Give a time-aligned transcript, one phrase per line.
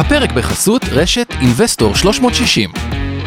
[0.00, 2.70] הפרק בחסות רשת Investor 360.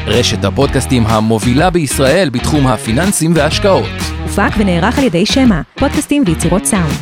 [0.06, 3.90] רשת הפודקאסטים המובילה בישראל בתחום הפיננסים וההשקעות.
[4.24, 6.94] הופק ונערך על ידי שמע, פודקאסטים ויצירות סאונד.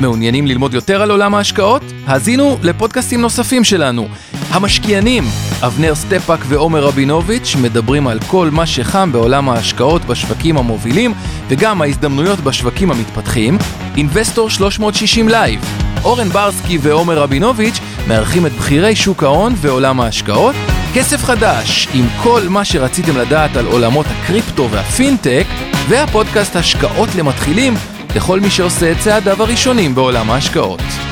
[0.00, 1.82] מעוניינים ללמוד יותר על עולם ההשקעות?
[2.06, 4.08] האזינו לפודקאסטים נוספים שלנו.
[4.52, 5.24] המשקיענים,
[5.66, 11.14] אבנר סטפק ועומר רבינוביץ' מדברים על כל מה שחם בעולם ההשקעות בשווקים המובילים
[11.48, 13.58] וגם ההזדמנויות בשווקים המתפתחים.
[13.96, 15.60] Investor 360 Live,
[16.04, 20.54] אורן ברסקי ועומר רבינוביץ' מארחים את בכירי שוק ההון ועולם ההשקעות.
[20.94, 25.46] כסף חדש, עם כל מה שרציתם לדעת על עולמות הקריפטו והפינטק,
[25.88, 27.74] והפודקאסט השקעות למתחילים
[28.16, 31.11] לכל מי שעושה את צעדיו הראשונים בעולם ההשקעות.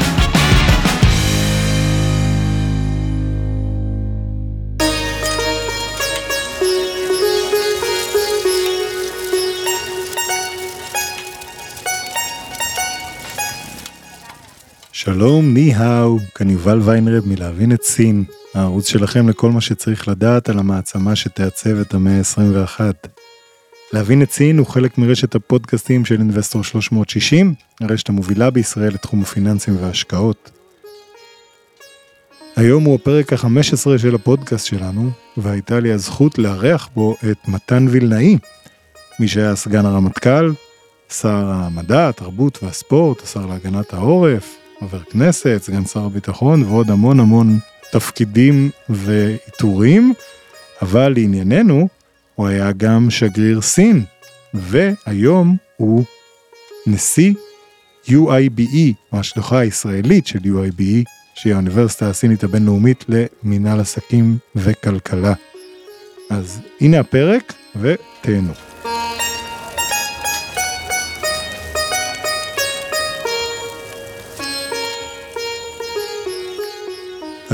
[15.15, 20.59] שלום, ני-האו, כאן יובל ויינרב מלהבין את סין, הערוץ שלכם לכל מה שצריך לדעת על
[20.59, 22.81] המעצמה שתעצב את המאה ה-21.
[23.93, 29.77] להבין את סין הוא חלק מרשת הפודקאסטים של אינבסטור 360, הרשת המובילה בישראל לתחום הפיננסים
[29.81, 30.51] וההשקעות.
[32.57, 38.39] היום הוא הפרק ה-15 של הפודקאסט שלנו, והייתה לי הזכות לארח בו את מתן וילנאי,
[39.21, 40.53] מי שהיה סגן הרמטכ"ל,
[41.13, 47.59] שר המדע, התרבות והספורט, השר להגנת העורף, חבר כנסת, סגן שר הביטחון ועוד המון המון
[47.93, 50.13] תפקידים ועיטורים,
[50.83, 51.89] אבל לענייננו,
[52.35, 54.05] הוא היה גם שגריר סין,
[54.55, 56.05] והיום הוא
[56.87, 57.35] נשיא
[58.07, 65.35] UIBE, או השלוחה הישראלית של UIBE, שהיא האוניברסיטה הסינית הבינלאומית למינהל עסקים וכלכלה.
[66.31, 68.70] אז הנה הפרק, ותהנו.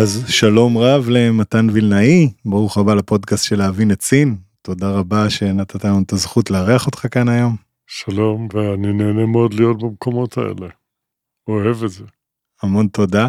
[0.02, 4.36] אז שלום רב למתן וילנאי, ברוך הבא לפודקאסט של להבין את סין.
[4.62, 7.56] תודה רבה שנתת לנו את הזכות לארח אותך כאן היום.
[7.86, 10.68] שלום, ואני נהנה מאוד להיות במקומות האלה.
[11.48, 12.04] אוהב את זה.
[12.62, 13.28] המון תודה.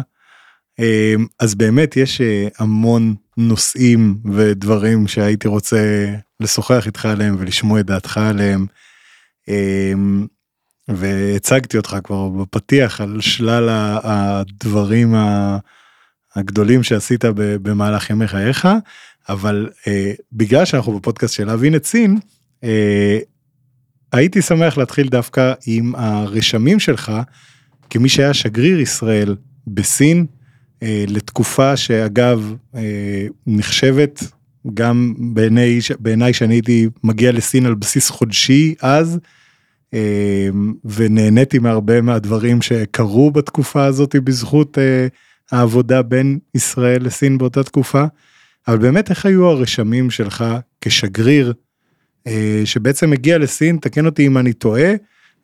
[0.78, 6.06] אמ, אז באמת יש אה, המון נושאים ודברים שהייתי רוצה
[6.40, 8.66] לשוחח איתך עליהם ולשמוע את דעתך עליהם.
[9.48, 10.26] אמ,
[10.88, 13.68] והצגתי אותך כבר בפתיח על שלל
[14.02, 15.14] הדברים
[16.38, 18.68] הגדולים שעשית במהלך ימי חייך,
[19.28, 22.18] אבל אה, בגלל שאנחנו בפודקאסט של להבין את סין,
[22.64, 23.18] אה,
[24.12, 27.12] הייתי שמח להתחיל דווקא עם הרשמים שלך,
[27.90, 30.26] כמי שהיה שגריר ישראל בסין,
[30.82, 34.24] אה, לתקופה שאגב אה, נחשבת
[34.74, 39.18] גם בעיניי בעיני שאני הייתי מגיע לסין על בסיס חודשי אז,
[39.94, 40.48] אה,
[40.84, 45.06] ונהניתי מהרבה מהדברים שקרו בתקופה הזאת בזכות אה,
[45.52, 48.04] העבודה בין ישראל לסין באותה תקופה.
[48.68, 50.44] אבל באמת איך היו הרשמים שלך
[50.80, 51.52] כשגריר
[52.26, 54.92] אה, שבעצם הגיע לסין, תקן אותי אם אני טועה,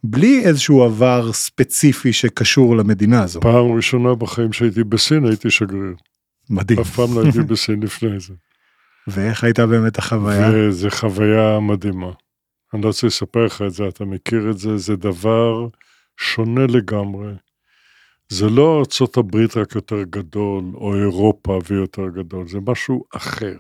[0.05, 3.41] בלי איזשהו עבר ספציפי שקשור למדינה הזו.
[3.41, 5.95] פעם ראשונה בחיים שהייתי בסין הייתי שגריר.
[6.51, 6.81] מדהים.
[6.81, 8.35] אף פעם לא הייתי בסין לפני זה.
[9.07, 10.51] ואיך הייתה באמת החוויה?
[10.55, 12.11] וזו חוויה מדהימה.
[12.75, 15.69] אני לא רוצה לספר לך את זה, אתה מכיר את זה, זה דבר
[16.17, 17.33] שונה לגמרי.
[18.29, 23.57] זה לא ארצות הברית רק יותר גדול, או אירופה ויותר גדול, זה משהו אחר.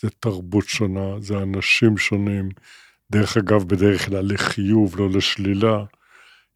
[0.00, 2.48] זה תרבות שונה, זה אנשים שונים.
[3.10, 5.84] דרך אגב, בדרך כלל לחיוב, לא לשלילה.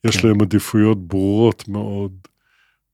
[0.04, 0.28] יש כן.
[0.28, 2.12] להם עדיפויות ברורות מאוד,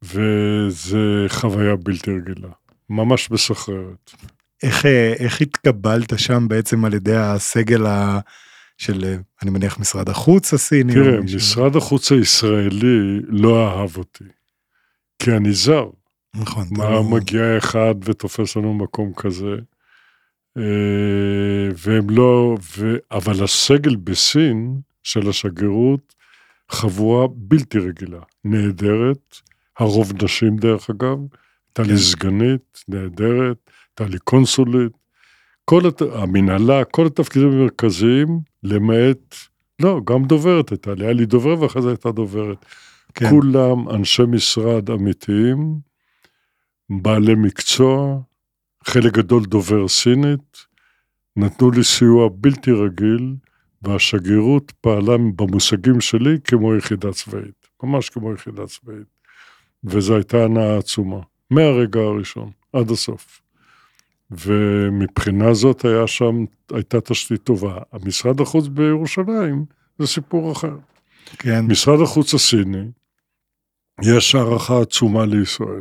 [0.03, 2.49] וזה חוויה בלתי רגילה.
[2.91, 4.11] ממש מסחררת.
[4.63, 4.87] איך,
[5.19, 8.21] איך התקבלת שם בעצם על ידי הסגל ה...
[8.79, 10.95] של, אני מניח, משרד החוץ הסיני?
[10.95, 11.21] תראה?
[11.21, 14.25] משרד החוץ הישראלי לא אהב אותי,
[15.23, 15.91] כי אני זר.
[16.35, 16.65] נכון.
[16.71, 19.55] מה לא- מגיע אחד ותופס לנו מקום כזה?
[20.59, 22.97] אה, והם לא, ו...
[23.11, 26.15] אבל הסגל בסין של השגרירות
[26.71, 29.37] חבורה בלתי רגילה, נהדרת,
[29.79, 31.19] הרוב נשים דרך אגב,
[31.69, 31.91] הייתה כן.
[31.91, 33.57] לי סגנית נהדרת,
[33.89, 34.93] הייתה לי קונסולית,
[35.65, 36.03] כל הת...
[36.03, 39.35] המנהלה, כל התפקידים המרכזיים, למעט,
[39.83, 42.67] לא, גם דוברת הייתה לי, היה לי דובר ואחרי זה הייתה דוברת.
[43.15, 43.31] כן.
[43.31, 45.79] כולם אנשי משרד אמיתיים,
[46.91, 48.21] בעלי מקצוע,
[48.85, 50.67] חלק גדול דובר סינית,
[51.37, 53.35] נתנו לי סיוע בלתי רגיל,
[53.83, 59.07] והשגרירות פעלה במושגים שלי כמו יחידה צבאית, ממש כמו יחידה צבאית.
[59.85, 61.21] וזו הייתה הנאה עצומה,
[61.51, 63.41] מהרגע הראשון עד הסוף.
[64.31, 67.79] ומבחינה זאת היה שם, הייתה תשתית טובה.
[67.93, 69.65] המשרד החוץ בירושלים
[69.99, 70.77] זה סיפור אחר.
[71.39, 72.85] כן, משרד החוץ הסיני,
[74.01, 75.81] יש הערכה עצומה לישראל.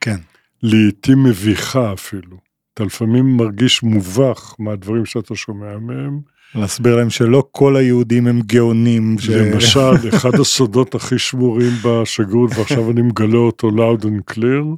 [0.00, 0.16] כן,
[0.62, 2.36] לעתים מביכה אפילו.
[2.74, 6.20] אתה לפעמים מרגיש מובך מהדברים שאתה שומע מהם.
[6.54, 9.16] להסביר להם שלא כל היהודים הם גאונים.
[9.18, 9.80] ש- למשל,
[10.16, 14.76] אחד הסודות הכי שמורים בשגרירות, ועכשיו אני מגלה אותו loud and clear,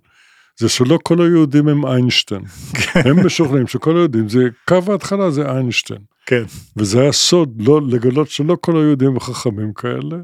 [0.60, 2.42] זה שלא כל היהודים הם איינשטיין.
[2.94, 6.00] הם משוכנעים שכל היהודים, זה קו ההתחלה זה איינשטיין.
[6.26, 6.42] כן,
[6.76, 10.16] וזה היה סוד, לא, לגלות שלא כל היהודים חכמים כאלה.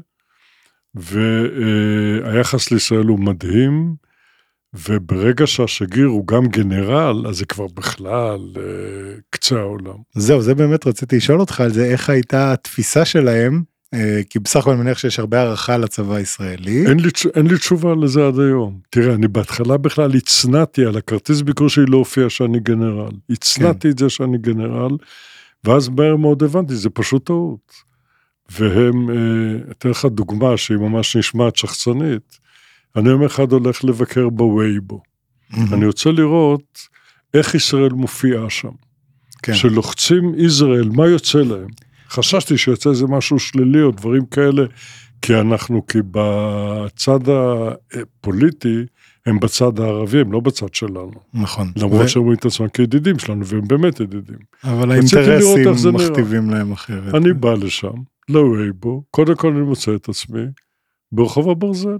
[0.95, 3.95] והיחס לישראל הוא מדהים,
[4.87, 8.61] וברגע שהשגריר הוא גם גנרל, אז זה כבר בכלל אה,
[9.29, 9.95] קצה העולם.
[10.15, 13.63] זהו, זה באמת רציתי לשאול אותך על זה, איך הייתה התפיסה שלהם,
[13.93, 16.87] אה, כי בסך הכל אני מניח שיש הרבה הערכה לצבא הישראלי.
[16.87, 18.79] אין לי, אין לי תשובה לזה עד היום.
[18.89, 23.11] תראה, אני בהתחלה בכלל הצנעתי על הכרטיס ביקור שלי לא הופיע שאני גנרל.
[23.29, 24.91] הצנעתי את זה שאני גנרל,
[25.63, 27.94] ואז מהר מאוד הבנתי, זה פשוט טעות.
[28.49, 32.39] והם, אה, אתן לך דוגמה שהיא ממש נשמעת שחצנית.
[32.95, 35.01] אני יום אחד הולך לבקר בווייבו.
[35.73, 36.79] אני רוצה לראות
[37.33, 38.69] איך ישראל מופיעה שם.
[39.43, 41.67] כן, שלוחצים ישראל, מה יוצא להם?
[42.09, 44.63] חששתי שיוצא איזה משהו שלילי או דברים כאלה,
[45.21, 48.85] כי אנחנו, כי בצד הפוליטי,
[49.25, 51.11] הם בצד הערבי, הם לא בצד שלנו.
[51.33, 51.71] נכון.
[51.77, 54.37] למרות ו- שהם רואים את עצמם כידידים שלנו, והם באמת ידידים.
[54.63, 55.95] אבל האינטרסים.
[55.95, 57.15] מכתיבים להם אחרת.
[57.15, 57.93] אני בא לשם,
[58.29, 60.45] לווייבו, קודם כל אני מוצא את עצמי
[61.11, 61.97] ברחוב הברזל.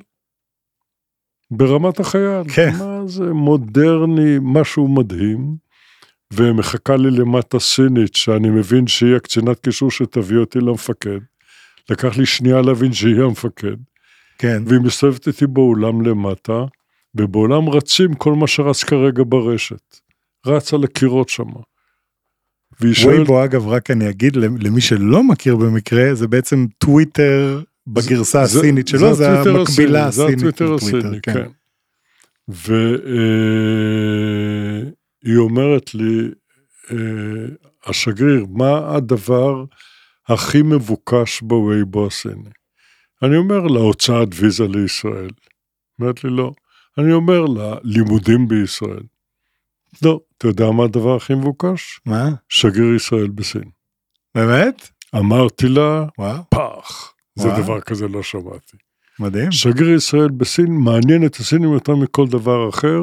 [1.52, 2.50] ברמת החייל.
[2.56, 2.72] כן.
[2.80, 5.56] מה זה מודרני, משהו מדהים.
[6.34, 11.20] ומחכה לי למטה סינית, שאני מבין שהיא הקצינת קישור שתביא אותי למפקד.
[11.90, 13.76] לקח לי שנייה להבין שהיא המפקד.
[14.38, 16.66] כן, והיא מסתובבת איתי באולם למטה,
[17.16, 20.00] ובאולם רצים כל מה שרץ כרגע ברשת.
[20.46, 21.50] רץ על הקירות שם.
[22.80, 28.88] והיא וייבו אגב, רק אני אגיד למי שלא מכיר במקרה, זה בעצם טוויטר בגרסה הסינית
[28.88, 31.34] שלו, זה המקבילה הסיני, הסינית הסיני, כן.
[31.34, 31.50] כן.
[32.48, 32.78] והיא
[35.38, 36.30] אומרת לי,
[36.92, 36.98] אה,
[37.86, 39.66] השגריר, מה הדבר
[40.28, 42.50] הכי מבוקש בווייבו הסיני?
[43.24, 45.30] אני אומר לה, הוצאת ויזה לישראל.
[46.00, 46.52] אומרת לי, לא.
[46.98, 49.04] אני אומר לה, לימודים בישראל.
[50.02, 52.00] לא, אתה יודע מה הדבר הכי מבוקש?
[52.06, 52.30] מה?
[52.50, 53.70] שגריר ישראל בסין.
[54.36, 54.90] באמת?
[55.16, 57.14] אמרתי לה, וואו, פח.
[57.36, 57.62] זה וואו.
[57.62, 58.78] דבר כזה לא שמעתי.
[59.20, 59.52] מדהים.
[59.52, 63.02] שגריר ישראל בסין מעניין את הסינים יותר מכל דבר אחר,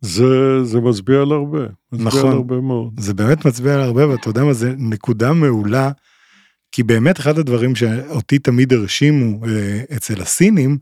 [0.00, 1.58] זה, זה מצביע על הרבה,
[1.92, 2.30] מצביע נכון.
[2.30, 3.00] על הרבה מאוד.
[3.00, 5.90] זה באמת מצביע על הרבה, ואתה יודע מה, זה נקודה מעולה,
[6.72, 10.78] כי באמת אחד הדברים שאותי תמיד הרשימו אה, אצל הסינים,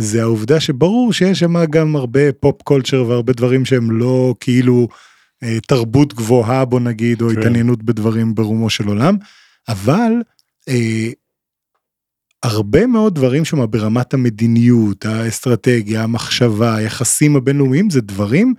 [0.00, 4.88] זה העובדה שברור שיש שם גם הרבה פופ קולצ'ר והרבה דברים שהם לא כאילו
[5.42, 7.38] אה, תרבות גבוהה בוא נגיד, או כן.
[7.38, 9.16] התעניינות בדברים ברומו של עולם,
[9.68, 10.12] אבל
[10.68, 11.10] אה,
[12.42, 18.54] הרבה מאוד דברים שם ברמת המדיניות, האסטרטגיה, המחשבה, היחסים הבינלאומיים, זה דברים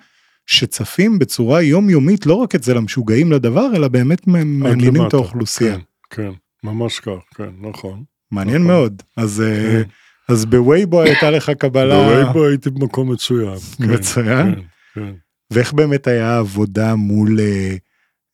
[0.46, 5.14] שצפים בצורה יומיומית לא רק אצל המשוגעים לדבר, אלא באמת מעניינים את.
[5.14, 5.76] האוכלוסייה.
[5.76, 6.32] כן, כן,
[6.64, 8.04] ממש כך, כן, נכון.
[8.32, 8.68] מעניין נכון.
[8.68, 9.04] מאוד.
[9.18, 9.90] אז, אה, כן.
[10.30, 13.58] אז בווייבו הייתה לך קבלה, בווייבו הייתי במקום מצוין.
[13.78, 14.56] כן, מצוין.
[14.56, 14.62] כן,
[14.94, 15.14] כן.
[15.54, 17.76] ואיך באמת היה העבודה מול אה,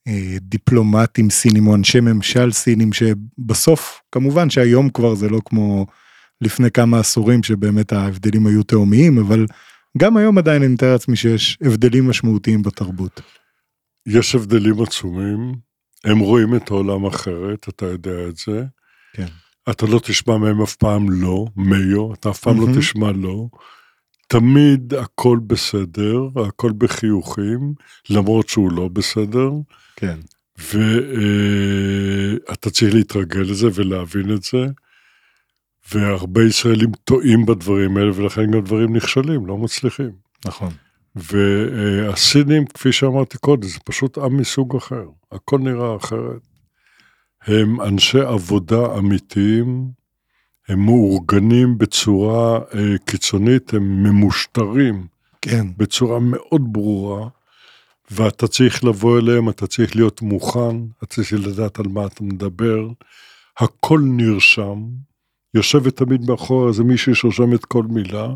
[0.08, 5.86] אה, דיפלומטים סינים או אנשי ממשל סינים, שבסוף, כמובן שהיום כבר זה לא כמו
[6.40, 9.46] לפני כמה עשורים שבאמת ההבדלים היו תהומיים, אבל
[9.98, 13.20] גם היום עדיין אני מתאר לעצמי שיש הבדלים משמעותיים בתרבות.
[14.06, 15.54] יש הבדלים עצומים,
[16.04, 18.64] הם רואים את העולם אחרת, אתה יודע את זה.
[19.12, 19.26] כן.
[19.70, 22.78] אתה לא תשמע מהם אף פעם לא, מיו, אתה אף פעם לא מהמם.
[22.78, 23.46] תשמע לא.
[24.28, 27.74] תמיד הכל בסדר, הכל בחיוכים,
[28.10, 29.50] למרות שהוא לא בסדר,
[29.96, 30.18] כן.
[32.48, 34.66] ואתה צריך להתרגל לזה ולהבין את זה.
[35.92, 40.10] והרבה ישראלים טועים בדברים האלה, ולכן גם דברים נכשלים, לא מצליחים.
[40.46, 40.72] נכון.
[41.16, 46.40] והסינים, כפי שאמרתי קודם, זה פשוט עם מסוג אחר, הכל נראה אחרת.
[47.46, 49.88] הם אנשי עבודה אמיתיים,
[50.68, 55.06] הם מאורגנים בצורה אה, קיצונית, הם ממושטרים
[55.42, 55.66] כן.
[55.76, 57.28] בצורה מאוד ברורה,
[58.10, 62.88] ואתה צריך לבוא אליהם, אתה צריך להיות מוכן, אתה צריך לדעת על מה אתה מדבר,
[63.58, 64.84] הכל נרשם,
[65.54, 68.28] יושבת תמיד מאחור איזה מישהי שרושמת כל מילה,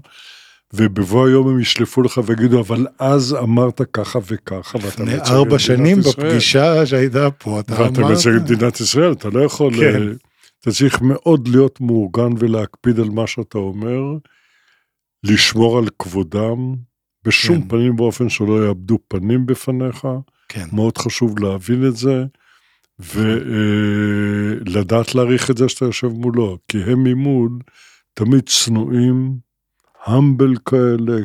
[0.75, 5.31] ובבוא היום הם ישלפו לך ויגידו, אבל אז אמרת ככה וככה, ואתה לפני מייצג את
[5.31, 8.11] ארבע מדינת שנים ישראל." בפגישה שהייתה פה, אתה ואתה אמרת...
[8.11, 9.75] מייצג את מדינת ישראל, אתה לא יכול...
[9.75, 10.09] כן.
[10.09, 10.13] אה,
[10.61, 14.01] אתה צריך מאוד להיות מאורגן ולהקפיד על מה שאתה אומר,
[15.25, 16.75] לשמור על כבודם,
[17.25, 17.69] בשום כן.
[17.69, 20.07] פנים ואופן שלא יאבדו פנים בפניך,
[20.49, 20.67] כן.
[20.73, 22.25] מאוד חשוב להבין את זה,
[24.69, 27.59] ולדעת להעריך את זה שאתה יושב מולו, כי הם ממול
[28.15, 29.50] תמיד צנועים,
[30.05, 31.19] המבל כאלה,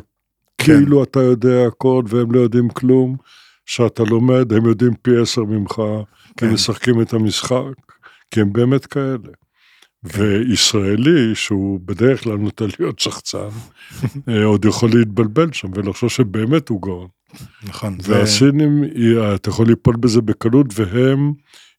[0.58, 3.16] כאילו אתה יודע הכל והם לא יודעים כלום,
[3.66, 5.72] שאתה לומד, הם יודעים פי עשר ממך,
[6.26, 6.46] כי כן.
[6.46, 7.72] הם משחקים את המשחק,
[8.30, 9.28] כי הם באמת כאלה.
[10.04, 13.48] וישראלי, שהוא בדרך כלל נוטה להיות שחצן,
[14.28, 17.08] אה, עוד יכול להתבלבל שם ולחשוב שבאמת הוא גאון.
[17.62, 18.00] נכון.
[18.00, 18.84] זה- והסינים,
[19.18, 21.32] אה, אתה יכול ליפול בזה בקלות, והם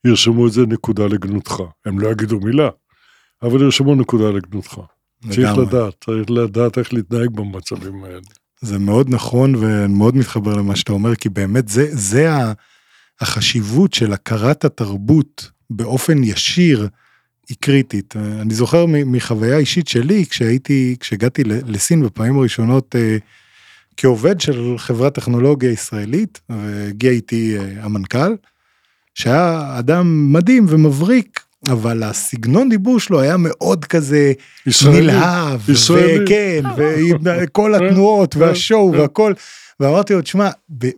[0.05, 1.63] ירשמו את זה נקודה לגנותך.
[1.85, 2.69] הם לא יגידו מילה,
[3.41, 4.79] אבל ירשמו נקודה לגנותך.
[5.23, 5.65] צריך לגמרי.
[5.65, 8.19] לדעת, צריך לדעת איך להתנהג במצבים האלה.
[8.61, 12.29] זה מאוד נכון ואני מאוד מתחבר למה שאתה אומר, כי באמת זה, זה
[13.21, 16.87] החשיבות של הכרת התרבות באופן ישיר
[17.49, 18.15] היא קריטית.
[18.15, 23.17] אני זוכר מחוויה אישית שלי, כשהייתי, כשהגעתי לסין בפעמים הראשונות אה,
[23.97, 28.35] כעובד של חברת טכנולוגיה ישראלית, והגיע איתי אה, המנכ"ל,
[29.15, 31.39] שהיה אדם מדהים ומבריק,
[31.71, 34.33] אבל הסגנון דיבור שלו היה מאוד כזה
[34.67, 36.23] ישראלי, נלהב, ישראלי.
[36.23, 36.61] וכן,
[37.23, 38.99] וכל התנועות כן, והשואו כן.
[38.99, 39.33] והכל,
[39.79, 40.49] ואמרתי לו, תשמע,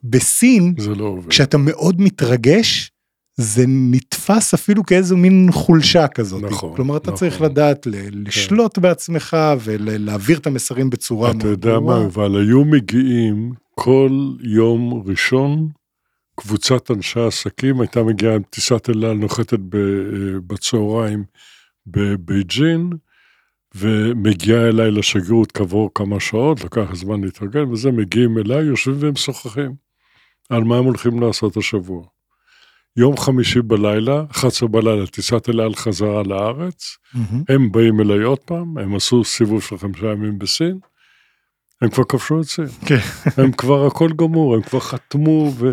[0.04, 1.18] בסין, לא.
[1.30, 2.92] כשאתה מאוד מתרגש,
[3.38, 6.44] זה נתפס אפילו כאיזו מין חולשה כזאת.
[6.44, 7.20] נכון, כלומר, אתה נכון.
[7.20, 12.06] צריך לדעת ל- לשלוט בעצמך ולהעביר את המסרים בצורה אתה מאוד יודע מה, ברורה.
[12.06, 14.12] אבל היו מגיעים כל
[14.44, 15.68] יום ראשון,
[16.40, 21.24] קבוצת אנשי עסקים הייתה מגיעה עם טיסת אל על נוחתת ב- בצהריים
[21.88, 22.90] בבייג'ין,
[23.76, 29.76] ומגיעה אליי לשגרירות כעבור כמה שעות, לקח זמן להתרגל, וזה, מגיעים אליי, יושבים והם משוחחים
[30.50, 32.04] על מה הם הולכים לעשות השבוע.
[32.96, 37.44] יום חמישי בלילה, 11 בלילה, טיסת אל על חזרה לארץ, מהמם.
[37.50, 40.80] הם באים אליי עוד פעם, הם עשו סיבוב של חמישה ימים בסין,
[41.82, 42.68] הם כבר כבשו את סין.
[42.86, 43.00] כן.
[43.38, 45.72] הם כבר הכל גמור, הם כבר חתמו, ו...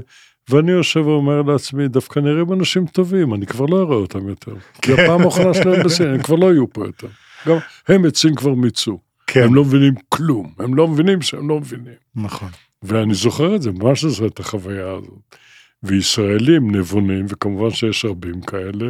[0.51, 4.55] ואני יושב ואומר לעצמי, דווקא נראים אנשים טובים, אני כבר לא אראה אותם יותר.
[4.83, 7.09] כי הפעם האחרונה שלהם בסין, הם כבר לא יהיו פה יותר.
[7.49, 7.57] גם
[7.89, 8.99] הם את סין כבר מיצו.
[9.27, 11.95] כן, הם לא מבינים כלום, הם לא מבינים שהם לא מבינים.
[12.15, 12.49] נכון.
[12.83, 15.37] ואני זוכר את זה, ממש זוכר את החוויה הזאת.
[15.83, 18.87] וישראלים נבונים, וכמובן שיש רבים כאלה,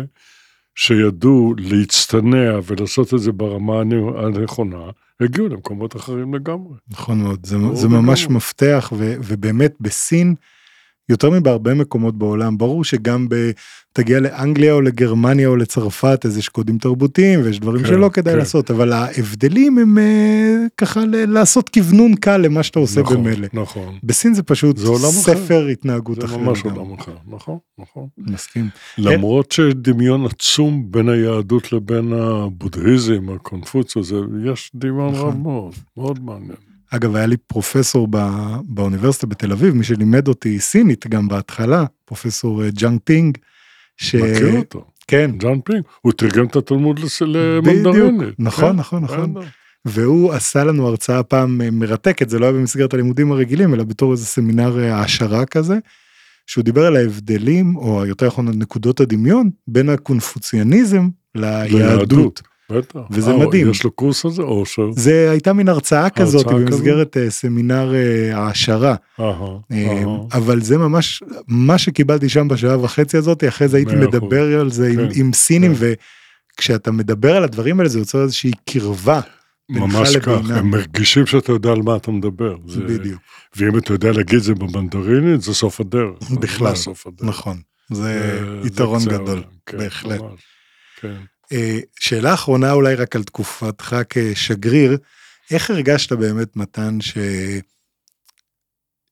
[0.74, 4.78] שידעו להצטנע ולעשות את זה ברמה הנ- הנכונה,
[5.20, 6.74] הגיעו למקומות אחרים לגמרי.
[6.90, 8.26] נכון מאוד, זה, זה ממש.
[8.28, 10.34] מפתח, ו, ובאמת בסין,
[11.08, 13.50] יותר מבהרבה מקומות בעולם, ברור שגם ב...
[13.92, 18.32] תגיע לאנגליה או לגרמניה או לצרפת, אז יש קודים תרבותיים ויש דברים כן, שלא כדאי
[18.32, 18.38] כן.
[18.38, 23.48] לעשות, אבל ההבדלים הם אה, ככה ל- לעשות כוונון קל למה שאתה עושה נכון, במילא.
[23.52, 23.98] נכון.
[24.02, 25.10] בסין זה פשוט זה עולם אחר.
[25.34, 26.36] ספר התנהגות זה אחר.
[26.36, 26.80] ממש לגמרי.
[26.80, 28.06] עולם אחר, נכון, נכון.
[28.18, 28.68] מסכים.
[28.98, 35.28] למרות שיש דמיון עצום בין היהדות לבין הבודהיזם, הקונפוציה, זה, יש דמיון נכון.
[35.28, 36.65] רב מאוד, מאוד מעניין.
[36.90, 42.64] אגב, היה לי פרופסור ב- באוניברסיטה בתל אביב, מי שלימד אותי סינית גם בהתחלה, פרופסור
[42.64, 43.38] אה, ג'אנג פינג,
[43.96, 44.14] ש...
[44.14, 48.34] מכיר אותו, כן, ג'אנג פינג, הוא תרגם את התלמוד לס- למנדרינית.
[48.38, 49.34] נכון, כן, נכון, נכון.
[49.84, 54.12] והוא עשה לנו הרצאה פעם אה, מרתקת, זה לא היה במסגרת הלימודים הרגילים, אלא בתור
[54.12, 55.78] איזה סמינר אה, העשרה כזה,
[56.46, 62.42] שהוא דיבר על ההבדלים, או יותר נכון, על נקודות הדמיון, בין הקונפוציאניזם ליהדות.
[62.72, 62.98] בטח.
[63.10, 63.70] וזה אה, מדהים.
[63.70, 64.90] יש לו קורס על זה, אושר.
[64.92, 69.30] זה הייתה מין הרצאה כזאת הרצאה במסגרת אה, סמינר אה, העשרה, אה,
[69.72, 70.16] אהה.
[70.32, 74.14] אבל זה ממש מה שקיבלתי שם בשעה וחצי הזאת, אחרי זה הייתי מאה אחוז.
[74.22, 75.92] מדבר על זה עם- כן, עם סינים, כן.
[76.58, 79.20] וכשאתה מדבר על הדברים האלה זה יוצר איזושהי קרבה.
[79.70, 80.28] ממש כך.
[80.50, 82.56] הם מרגישים שאתה יודע על מה אתה מדבר.
[82.66, 83.20] זה- בדיוק,
[83.56, 86.12] ואם אתה יודע להגיד זה במנדרינית, זה סוף הדרך.
[86.28, 87.28] זה בכלל, סוף הדרך.
[87.28, 87.56] נכון,
[87.92, 90.20] זה זה- זה יתרון קצה גדול, כן, בהחלט.
[90.20, 90.40] ממש,
[91.00, 91.14] כן.
[91.52, 94.98] אה, שאלה אחרונה אולי רק על תקופתך כשגריר,
[95.50, 97.18] איך הרגשת באמת מתן ש...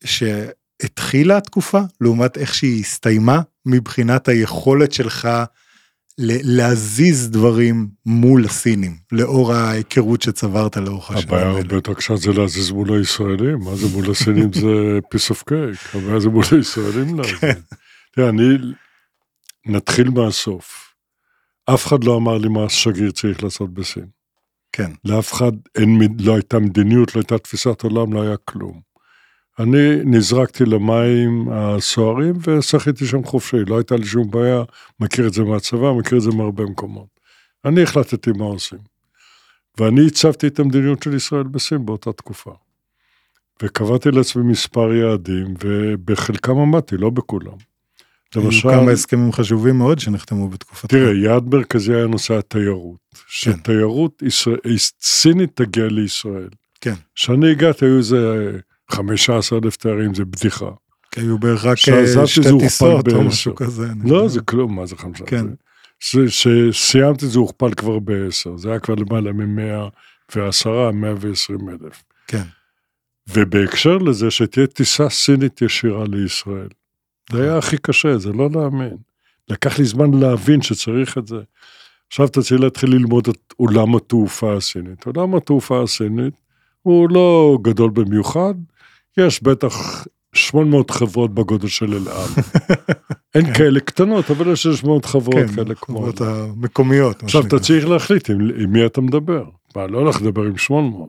[0.04, 5.28] שהתחילה התקופה לעומת איך שהיא הסתיימה מבחינת היכולת שלך
[6.18, 11.48] להזיז דברים מול הסינים לאור ההיכרות שצברת לאורך השנים הבעיה.
[11.48, 15.98] הרבה יותר קשה זה להזיז מול הישראלים, מה זה מול הסינים זה piece of cake,
[15.98, 17.62] הבעיה זה מול הישראלים להזיז.
[18.14, 18.44] תראה, אני,
[19.66, 20.83] נתחיל מהסוף.
[21.66, 24.06] אף אחד לא אמר לי מה השגריר צריך לעשות בסין.
[24.72, 28.80] כן, לאף אחד אין, לא הייתה מדיניות, לא הייתה תפיסת עולם, לא היה כלום.
[29.58, 34.62] אני נזרקתי למים הסוערים ושחיתי שם חופשי, לא הייתה לי שום בעיה,
[35.00, 37.20] מכיר את זה מהצבא, מכיר את זה מהרבה מקומות.
[37.64, 38.78] אני החלטתי מה עושים.
[39.78, 42.52] ואני הצבתי את המדיניות של ישראל בסין באותה תקופה.
[43.62, 47.56] וקבעתי לעצמי מספר יעדים, ובחלקם עמדתי, לא בכולם.
[48.36, 50.90] היו למשל, כמה הסכמים חשובים מאוד שנחתמו בתקופתך.
[50.90, 52.96] תראה, יעד מרכזי היה נושא התיירות.
[53.26, 54.58] שתיירות ישראל,
[55.00, 56.48] סינית תגיע לישראל.
[56.80, 56.94] כן.
[57.14, 58.50] כשאני הגעתי היו איזה
[58.90, 60.70] 15 אלף תיירים, זה בדיחה.
[61.10, 63.22] כי היו בערך רק אה, שתי טיסות או.
[63.22, 63.86] משהו כזה.
[64.04, 64.28] לא.
[64.28, 65.24] זה כלום, מה זה חמישה?
[65.24, 65.46] כן.
[66.00, 69.88] כשסיימתי זה הוכפל כבר בעשר, זה היה כבר למעלה ממאה
[70.34, 72.02] ועשרה, מאה ועשרים אלף.
[72.26, 72.42] כן.
[73.28, 76.68] ובהקשר לזה שתהיה טיסה סינית ישירה לישראל.
[77.32, 78.96] זה היה הכי קשה, זה לא להאמין.
[79.48, 81.36] לקח לי זמן להבין שצריך את זה.
[82.08, 85.06] עכשיו אתה צריך להתחיל ללמוד את עולם התעופה הסינית.
[85.06, 86.34] עולם התעופה הסינית
[86.82, 88.54] הוא לא גדול במיוחד,
[89.16, 90.04] יש בטח
[90.34, 92.28] 800 חברות בגודל של אל על.
[93.34, 95.98] אין כאלה קטנות, אבל יש 600 חברות כן, כאלה כמו...
[95.98, 97.22] החברות המקומיות.
[97.22, 97.46] עכשיו.
[97.46, 99.44] אתה צריך להחליט עם, עם מי אתה מדבר.
[99.76, 101.08] מה, לא הולך לדבר עם 800.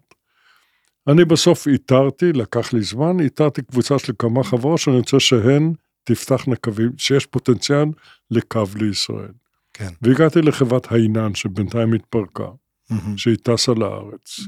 [1.08, 5.74] אני בסוף איתרתי, לקח לי זמן, איתרתי קבוצה של כמה חברות שאני רוצה שהן
[6.06, 7.86] תפתחנה קווים, שיש פוטנציאל
[8.32, 9.32] לקו לישראל.
[9.74, 9.90] כן.
[10.02, 12.48] והגעתי לחברת היינן, שבינתיים התפרקה,
[12.90, 13.18] מהמם.
[13.18, 14.40] שהיא טסה לארץ.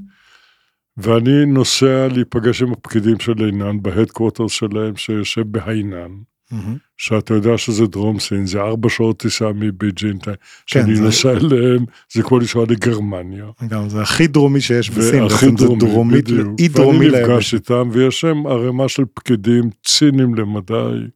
[0.98, 6.12] ואני נוסע להיפגש עם הפקידים של היינן בהדקווטר שלהם, שיושב בהיינן.
[6.52, 6.78] מהמם.
[6.98, 10.18] שאתה יודע שזה דרום סין, זה ארבע שעות טיסה מבייג'ין,
[10.66, 13.46] שאני זה- נוסע אליהם, זה כמו לנסוע לגרמניה.
[13.68, 16.78] גם זה הכי דרומי שיש בסין, והכי דרומי, דרומית, בדיוק.
[16.88, 17.54] ואני נפגש.
[17.54, 21.08] איתם, ויש שם ערימה של פקידים ציניים למדי,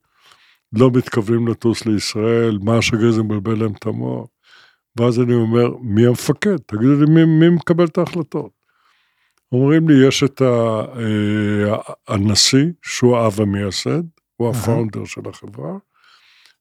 [0.74, 4.28] לא מתכוונים לטוס לישראל, מה השגריר זה מבלבל להם את המוח.
[5.00, 6.58] ואז אני אומר, מי המפקד?
[6.58, 8.52] תגידו לי, מי, מי מקבל את ההחלטות?
[9.52, 14.04] אומרים לי, יש את ה, אה, הנשיא, שהוא האב המייסד,
[14.38, 14.50] הוא.
[14.50, 15.78] הפאונדר של החברה,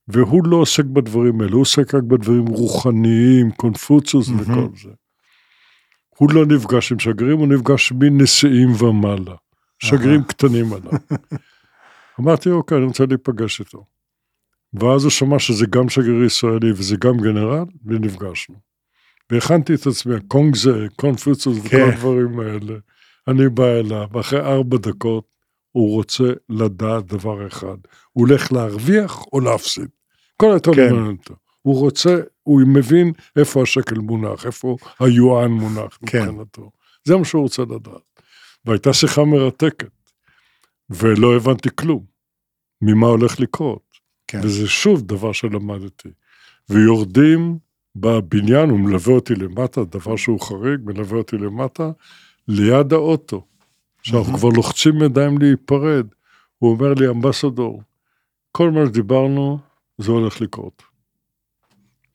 [0.08, 4.42] והוא לא עוסק בדברים האלה, הוא עוסק רק בדברים רוחניים, קונפוציוס מהמם.
[4.42, 4.90] וכל זה.
[6.18, 9.34] הוא לא נפגש עם שגרירים, הוא נפגש מנשיאים ומעלה.
[9.78, 10.92] שגרירים קטנים עליו.
[12.20, 13.84] אמרתי, אוקיי, אני רוצה להיפגש איתו.
[14.74, 18.56] ואז הוא שמע שזה גם שגריר ישראלי וזה גם גנרל, ונפגשנו.
[19.30, 21.88] והכנתי את עצמי, קונגזה, קונפוציוס וכל כן.
[21.92, 22.78] הדברים האלה.
[23.28, 25.36] אני בא אליו, אחרי ארבע דקות,
[25.72, 27.76] הוא רוצה לדעת דבר אחד,
[28.12, 29.88] הוא הולך להרוויח או להפסיד.
[30.36, 30.94] כל היתר כן.
[30.94, 31.34] מעניין אותו.
[31.62, 36.22] הוא רוצה, הוא מבין איפה השקל מונח, איפה היואן מונח כן.
[36.22, 36.70] מבחינתו.
[37.04, 38.20] זה מה שהוא רוצה לדעת.
[38.64, 39.90] והייתה שיחה מרתקת,
[40.90, 42.04] ולא הבנתי כלום
[42.82, 43.89] ממה הולך לקרות.
[44.30, 44.40] כן.
[44.42, 46.08] וזה שוב דבר שלמדתי.
[46.68, 47.58] ויורדים
[47.96, 51.90] בבניין, הוא מלווה אותי למטה, דבר שהוא חריג, מלווה אותי למטה,
[52.48, 53.44] ליד האוטו.
[54.02, 56.06] שאנחנו כבר לוחצים ידיים להיפרד.
[56.58, 57.82] הוא אומר לי, אמבסדור,
[58.52, 59.58] כל מה שדיברנו,
[59.98, 60.82] זה הולך לקרות.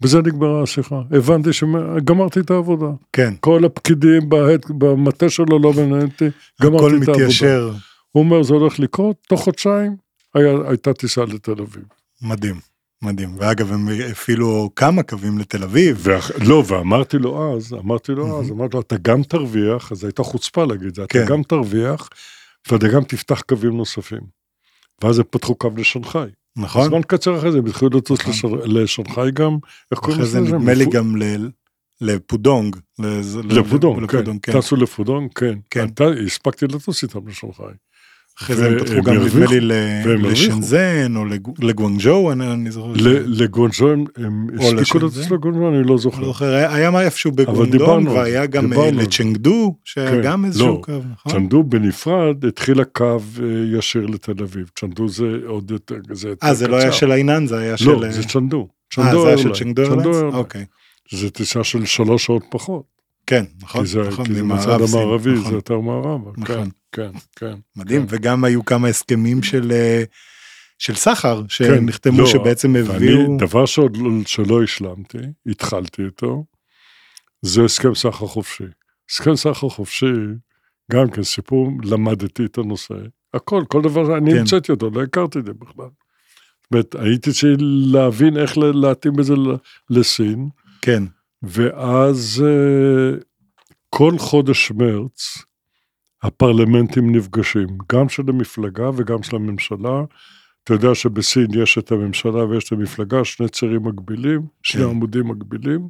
[0.01, 1.01] בזה נגמרה השיחה.
[1.11, 2.89] הבנתי שגמרתי את העבודה.
[3.13, 4.21] כן, כל הפקידים
[4.77, 7.11] במטה שלו לא מעניין אותי, הכל גמרתי את העבודה.
[7.11, 7.71] מתיישר,
[8.11, 9.95] הוא אומר, זה הולך לקרות, תוך חודשיים
[10.33, 11.83] היה, הייתה טיסה לתל אביב.
[12.25, 12.59] מדהים,
[13.01, 13.35] מדהים.
[13.37, 15.97] ואגב, הם הפעילו כמה קווים לתל אביב.
[15.99, 16.31] ואח...
[16.47, 18.51] לא, ואמרתי לו אז, אמרתי לו אז.
[18.51, 21.25] אמרתי לו, אתה גם תרוויח, אז הייתה חוצפה להגיד זה, אתה כן.
[21.27, 22.09] גם תרוויח,
[22.71, 24.21] ואתה גם תפתח קווים נוספים.
[25.03, 26.29] ואז הם פתחו קו לשנגחאי.
[26.55, 26.87] נכון?
[26.89, 28.59] זמן קצר אחרי זה הם התחילו לטוס נכון.
[28.65, 29.57] לשנגחאי גם,
[29.91, 30.57] איך קוראים אחרי זה לזה?
[30.57, 31.49] נדמה לי גם ל-
[32.01, 32.75] לפודונג.
[33.49, 34.17] לפודונג, כן.
[34.17, 34.59] לפודונג, כן.
[34.59, 35.59] טסו לפודונג, כן.
[35.69, 35.85] כן.
[36.25, 37.73] הספקתי לטוס איתם לשנגחאי.
[38.41, 40.17] אחרי זה הם פתחו גם נדמה לי.
[40.17, 42.93] לשנזן או לגו- לגואנג'ו, אני זוכר.
[43.25, 45.05] לגואנג'ו הם הם או הספיקו לשנזן?
[45.05, 46.45] לטוס לגואנג'ו, אני לא לא זוכר.
[46.45, 47.31] היה איפשהו
[48.09, 49.01] על והיה זה, גם אה, זה.
[49.01, 50.81] לצ'נגדו, שהיה כן, גם איזשהו לא.
[50.83, 51.31] קו, נכון?
[51.31, 53.05] צ'נדו בנפרד התחיל הקו
[53.43, 54.69] אה, ישיר לתל אביב.
[54.79, 56.95] צ'נדו זה עוד יותר, זה יותר אה, זה לא היה קצר.
[56.97, 57.91] של העינן, זה היה של...
[57.91, 58.67] לא, זה צ'נדו.
[58.99, 59.53] אה, זה היה של.
[59.53, 60.35] צ'נגדו צ'נדו איירליינס?
[60.35, 60.65] אוקיי.
[61.11, 62.83] זה טיסה של שלוש שעות פחות.
[63.27, 65.49] כן, נכון, זה נכון, כי זה סין, המערבי, נכון.
[65.49, 66.31] זה יותר מערבה.
[66.35, 66.69] כן, נכון.
[66.95, 67.55] כן, כן.
[67.75, 68.15] מדהים, כן.
[68.15, 70.03] וגם היו כמה הסכמים של אה,
[70.79, 73.37] של סחר, שנחתמו לא, שבעצם ואני, הביאו...
[73.39, 76.45] דבר שעוד לא- שלא השלמתי, התחלתי איתו,
[77.41, 78.63] זה הסכם סחר חופשי.
[79.09, 80.13] הסכם סחר חופשי,
[80.91, 82.93] גם כן סיפור, למדתי את הנושא.
[83.33, 84.37] הכל, כל דבר, אני כן.
[84.37, 85.85] המצאתי אותו, לא הכרתי את זה בכלל.
[85.85, 87.57] זאת אומרת, הייתי צריך
[87.91, 89.33] להבין איך להתאים את זה
[89.89, 90.49] לסין,
[90.81, 91.03] כן,
[91.43, 93.17] ואז אה,
[93.89, 95.37] כל חודש מרץ
[96.25, 100.03] הפרלמנטים נפגשים, גם של המפלגה וגם של הממשלה.
[100.63, 104.89] אתה יודע שבסין יש את הממשלה ויש את המפלגה, שני צירים מקבילים, שני כן.
[104.89, 105.89] עמודים מקבילים.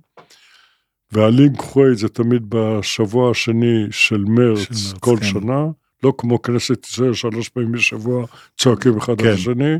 [1.11, 5.25] והלינק חווי זה תמיד בשבוע השני של מרץ, של מרץ, כל כן.
[5.25, 5.65] שנה,
[6.03, 8.25] לא כמו כנסת ישראל שלוש פעמים בשבוע
[8.57, 9.27] צועקים אחד כן.
[9.27, 9.75] על השני,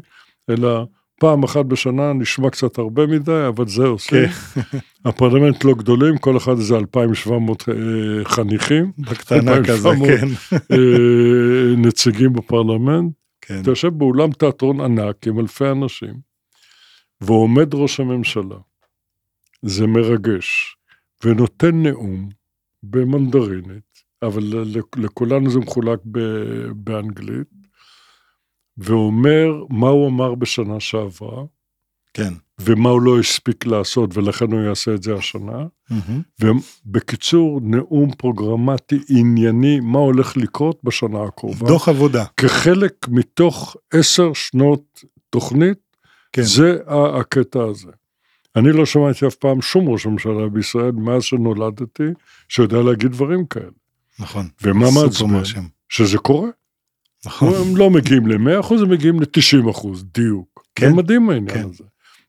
[0.49, 0.85] אלא
[1.19, 4.27] פעם אחת בשנה נשמע קצת הרבה מדי, אבל זה עושה.
[4.27, 4.61] כן.
[5.09, 7.75] הפרלמנט לא גדולים, כל אחד איזה 2,700 אה,
[8.25, 13.11] חניכים, בקטנה כזה, 2,700 כן, אה, נציגים בפרלמנט.
[13.41, 16.13] כן, אתה יושב באולם תיאטרון ענק עם אלפי אנשים,
[17.21, 18.57] ועומד ראש הממשלה,
[19.61, 20.77] זה מרגש,
[21.23, 22.29] ונותן נאום
[22.83, 24.43] במנדרינית, אבל
[24.95, 25.99] לכולנו זה מחולק
[26.75, 27.47] באנגלית,
[28.77, 31.43] ואומר מה הוא אמר בשנה שעברה,
[32.13, 32.33] כן.
[32.59, 35.65] ומה הוא לא הספיק לעשות, ולכן הוא יעשה את זה השנה.
[35.89, 36.21] מהמם.
[36.39, 41.67] ובקיצור, נאום פרוגרמטי ענייני, מה הולך לקרות בשנה הקרובה.
[41.67, 42.25] דוח עבודה.
[42.37, 45.77] כחלק מתוך עשר שנות תוכנית,
[46.33, 46.41] כן.
[46.41, 46.77] זה
[47.19, 47.91] הקטע הזה.
[48.55, 52.03] אני לא שמעתי אף פעם שום ראש ממשלה בישראל מאז שנולדתי,
[52.49, 53.65] שיודע להגיד דברים כאלה.
[54.19, 54.47] נכון.
[54.61, 55.61] ומה מעצבן?
[55.89, 56.49] שזה קורה.
[57.25, 57.53] נכון.
[57.53, 60.63] הם לא מגיעים ל-100 אחוז, הם מגיעים ל-90 אחוז, דיוק.
[60.75, 61.69] כן, זה מדהים העניין כן.
[61.69, 61.83] הזה.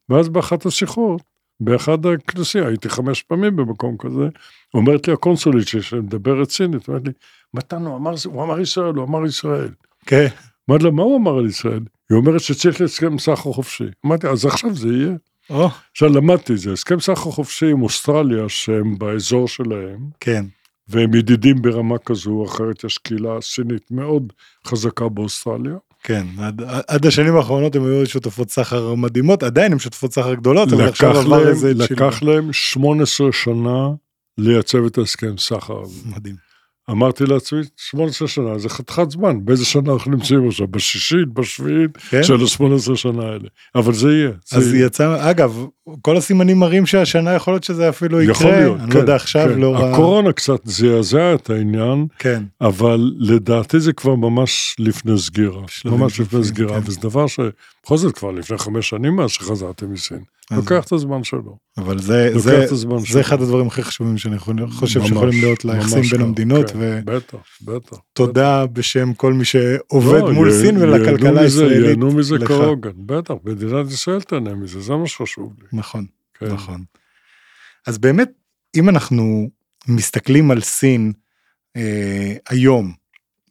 [0.09, 1.23] ואז באחת השיחות,
[1.61, 4.29] באחד הכנסים, הייתי חמש פעמים במקום כזה,
[4.75, 7.13] אומרת לי הקונסולית שמדברת סינית, אומרת לי,
[7.55, 9.69] מתן, הוא אמר, הוא אמר ישראל, הוא אמר ישראל.
[10.07, 10.27] כן.
[10.71, 11.81] אמרתי לה, מה הוא אמר על ישראל?
[12.11, 13.85] היא אומרת שצריך הסכם סחר חופשי.
[14.07, 15.13] אמרתי, אז עכשיו זה יהיה.
[15.51, 20.45] או, עכשיו למדתי את זה, הסכם סחר חופשי עם אוסטרליה, שהם באזור שלהם, כן.
[20.89, 24.33] והם ידידים ברמה כזו או אחרת, יש קהילה סינית מאוד
[24.67, 25.77] חזקה באוסטרליה.
[26.03, 30.73] כן, עד, עד השנים האחרונות הם היו שותפות סחר מדהימות, עדיין הם שותפות סחר גדולות,
[30.73, 33.89] אבל עכשיו עבר איזה לקח להם 18 שנה
[34.39, 35.83] לייצב את ההסכם סחר.
[36.17, 36.46] מדהים.
[36.91, 40.67] אמרתי לעצמי, 18 שנה זה חתיכת זמן, באיזה שנה אנחנו נמצאים עכשיו?
[40.67, 42.23] בשישית, בשביעית כן?
[42.23, 43.49] של ה-18 שנה האלה.
[43.75, 44.31] אבל זה יהיה.
[44.47, 44.87] זה אז יהיה.
[44.87, 45.67] יצא, אגב,
[46.03, 49.15] כל הסימנים מראים שהשנה יכול להיות שזה אפילו יקרה, יכול להיות, אני כן, לא יודע
[49.15, 49.63] עכשיו, כן.
[49.63, 49.93] ה...
[49.93, 55.63] הקורונה קצת זעזע את העניין, כן, אבל לדעתי זה כבר ממש לפני סגירה.
[55.85, 56.87] ממש לפני סגירה, כן.
[56.87, 60.36] וזה דבר שבכל זאת כבר לפני חמש שנים מאז שחזרתם מסין.
[60.51, 61.59] לוקח את הזמן שלו.
[61.79, 63.21] אבל זה, זה, הזמן זה שלו.
[63.21, 67.97] אחד הדברים הכי חשובים שאני חושב ממש, שיכולים להיות ליחסים בין המדינות, כן, בטח, בטח.
[68.13, 71.85] ותודה בשם כל מי שעובד לא, מול יה- סין ולכלכלה הישראלית.
[71.87, 72.37] ייהנו מזה.
[72.47, 75.67] כהוגן, בטח, מדינת ישראל תהנה מזה, זה מה שחשוב לי.
[75.73, 76.07] נכון.
[76.39, 76.47] כן.
[76.47, 76.85] נכון.
[77.87, 78.31] אז באמת,
[78.77, 79.49] אם אנחנו
[79.89, 81.13] מסתכלים על סין
[81.77, 82.93] אה, היום,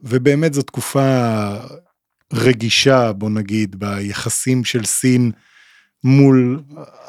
[0.04, 1.50] ובאמת זו תקופה
[2.34, 5.32] רגישה, בוא נגיד, ביחסים של סין
[6.04, 6.60] מול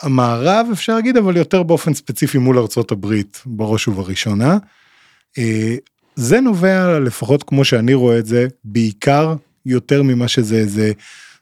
[0.02, 4.58] המערב, אפשר להגיד, אבל יותר באופן ספציפי מול ארצות הברית, בראש ובראשונה.
[5.38, 5.76] אה,
[6.16, 9.34] זה נובע, לפחות כמו שאני רואה את זה, בעיקר
[9.66, 10.92] יותר ממה שזה איזה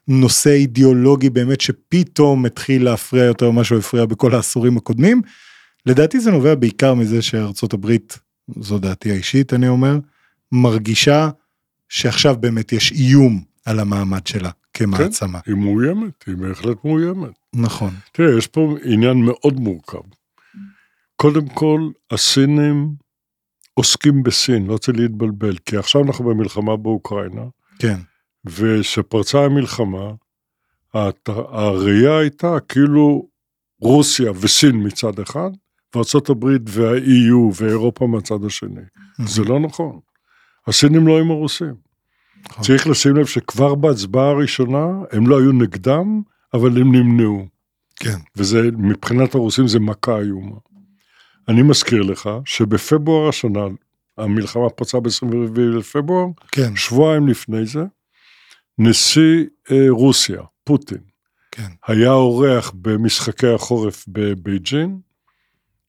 [0.07, 5.21] נושא אידיאולוגי באמת שפתאום התחיל להפריע יותר ממה שהוא הפריע בכל העשורים הקודמים.
[5.85, 8.19] לדעתי זה נובע בעיקר מזה שארצות הברית,
[8.59, 9.97] זו דעתי האישית אני אומר,
[10.51, 11.29] מרגישה
[11.89, 15.39] שעכשיו באמת יש איום על המעמד שלה כמעצמה.
[15.45, 17.33] היא מאוימת, היא בהחלט מאוימת.
[17.53, 17.93] נכון.
[18.11, 20.01] תראה, יש פה עניין מאוד מורכב.
[21.15, 22.95] קודם כל, הסינים
[23.73, 27.43] עוסקים בסין, לא רוצה להתבלבל, כי עכשיו אנחנו במלחמה באוקראינה,
[27.79, 27.99] כן.
[28.45, 30.11] וכשפרצה המלחמה,
[31.51, 33.27] הראייה הייתה כאילו
[33.81, 35.49] רוסיה וסין מצד אחד,
[35.95, 38.81] וארה"ב וה-EU ואירופה מהצד השני.
[39.25, 39.99] זה לא נכון.
[40.67, 41.84] הסינים לא עם הרוסים.
[42.49, 42.63] נכון.
[42.63, 46.21] צריך לשים לב שכבר בהצבעה הראשונה הם לא היו נגדם,
[46.53, 47.45] אבל הם נמנעו.
[47.95, 48.17] כן.
[48.35, 50.57] וזה, מבחינת הרוסים זה מכה איומה.
[51.47, 53.65] אני מזכיר לך שבפברואר השנה,
[54.17, 56.75] המלחמה פרצה ב-24 לפברואר, כן.
[56.75, 57.83] שבועיים לפני זה,
[58.77, 61.01] נשיא אה, רוסיה, פוטין,
[61.51, 61.69] כן.
[61.87, 64.99] היה אורח במשחקי החורף בבייג'ין,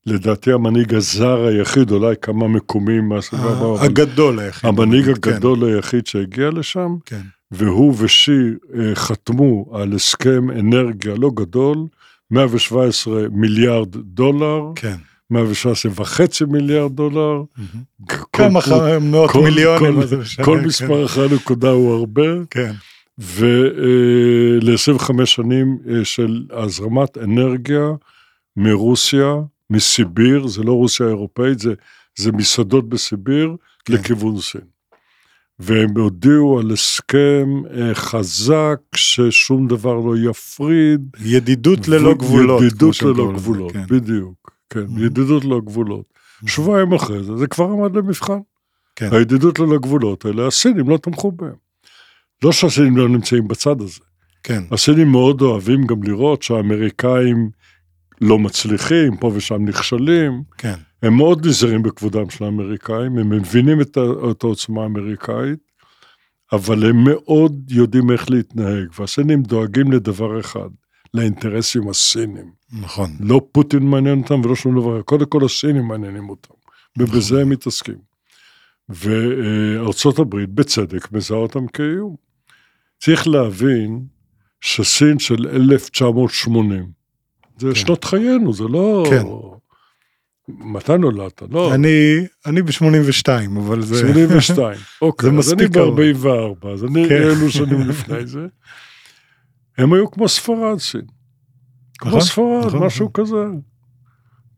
[0.07, 4.69] לדעתי המנהיג הזר היחיד, אולי כמה מקומים מהסביבה, אבל הגדול היחיד.
[4.69, 7.21] המנהיג כן, הגדול היחיד שהגיע לשם, כן.
[7.51, 8.31] והוא ושי
[8.79, 11.77] אה, חתמו על הסכם אנרגיה לא גדול,
[12.31, 14.95] 117 מיליארד דולר, כן.
[15.29, 17.41] 117 וחצי מיליארד דולר.
[18.33, 18.59] כמה
[19.01, 19.99] מאות מיליונים.
[20.43, 20.65] כל- כן.
[20.65, 22.71] מספר אחרי נקודה הוא הרבה, כן.
[23.19, 27.87] ול-25 שנים אה, של הזרמת אנרגיה
[28.57, 29.35] מרוסיה,
[29.69, 31.73] מסיביר, זה לא רוסיה האירופאית, זה,
[32.15, 33.93] זה מסעדות בסיביר, כן.
[33.93, 34.61] לכיוון סין.
[35.59, 41.01] והם הודיעו על הסכם אה, חזק, ששום דבר לא יפריד.
[41.25, 42.61] ידידות ללא גבולות.
[42.63, 43.85] ידידות ללא גבולות, כן.
[43.89, 44.51] בדיוק.
[44.69, 45.01] כן, Mhm.
[45.01, 46.05] ידידות ללא גבולות.
[46.45, 48.39] שבועיים אחרי זה, זה כבר עמד למבחן.
[48.95, 49.09] כן.
[49.11, 51.67] הידידות ללא גבולות האלה, הסינים לא תמכו בהם.
[52.43, 53.99] לא שהסינים לא נמצאים בצד הזה.
[54.43, 54.63] כן.
[54.71, 57.49] הסינים מאוד אוהבים גם לראות שהאמריקאים
[58.21, 60.43] לא מצליחים, פה ושם נכשלים.
[60.57, 60.75] כן.
[61.03, 63.97] הם מאוד נזהרים בכבודם של האמריקאים, הם מבינים את,
[64.31, 65.59] את העוצמה האמריקאית,
[66.53, 70.69] אבל הם מאוד יודעים איך להתנהג, והסינים דואגים לדבר אחד,
[71.13, 72.51] לאינטרסים הסינים.
[72.81, 73.09] נכון.
[73.19, 76.53] לא פוטין מעניין אותם ולא שום דבר, קודם כל הסינים מעניינים אותם,
[76.97, 78.07] ובזה הם מתעסקים.
[78.89, 82.15] וארצות הברית, בצדק, מזהה אותם כאיום.
[82.99, 84.05] צריך להבין
[84.61, 86.91] שסין של 1980,
[87.57, 87.75] זה כן.
[87.75, 89.05] שנות חיינו, זה לא...
[89.09, 89.23] כן.
[90.49, 91.41] מתי נולדת?
[91.49, 93.99] לא, אני, אני ב-82, אבל זה...
[93.99, 94.77] 82.
[95.01, 96.01] אוקיי, זה אז אני מספיק קרוב.
[96.01, 97.15] ב-44, אז אני כן.
[97.15, 98.45] אלו שנים לפני זה.
[99.77, 101.01] הם היו כמו ספרד סין.
[101.97, 103.45] כמו נכון, ספרד, נכון, משהו כזה.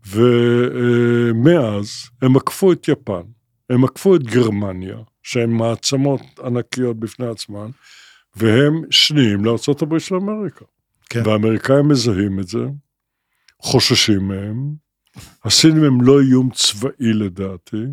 [0.07, 3.21] ומאז הם עקפו את יפן,
[3.69, 7.69] הם עקפו את גרמניה, שהן מעצמות ענקיות בפני עצמן,
[8.35, 10.65] והם שניים לארה"ב של אמריקה.
[11.09, 11.21] כן.
[11.25, 12.59] והאמריקאים מזהים את זה,
[13.61, 14.73] חוששים מהם.
[15.43, 17.83] הסינים הם לא איום צבאי לדעתי,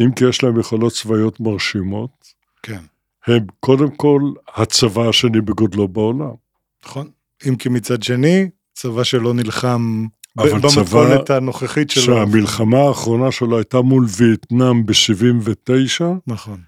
[0.00, 2.34] אם כי יש להם יכולות צבאיות מרשימות.
[2.62, 2.80] כן,
[3.26, 4.20] הם קודם כל
[4.56, 6.34] הצבא השני בגודלו בעולם.
[6.84, 7.10] נכון.
[7.48, 12.02] אם כי מצד שני, צבא שלא נלחם במתכונת הנוכחית שלו.
[12.02, 16.60] שהמלחמה האחרונה שלו הייתה מול וייטנאם ב-79, נכון.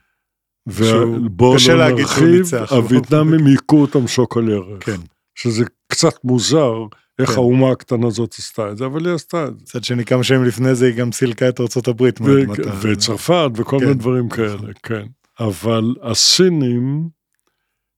[0.66, 2.54] ובואו לא נרחיב.
[2.70, 4.86] הווייטנאמים היכו אותם שוק על ירך.
[4.86, 5.00] כן.
[5.34, 6.84] שזה קצת מוזר
[7.22, 7.36] איך כן.
[7.36, 9.62] האומה הקטנה הזאת עשתה את זה, אבל היא עשתה את זה.
[9.62, 12.20] מצד שני, כמה שנים לפני זה היא גם סילקה את הברית.
[12.20, 12.82] ו-.
[12.82, 13.84] וצרפת וכל כן.
[13.84, 15.06] מיני דברים כאלה, כן.
[15.40, 17.08] אבל הסינים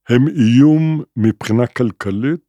[0.09, 2.39] הם איום מבחינה כלכלית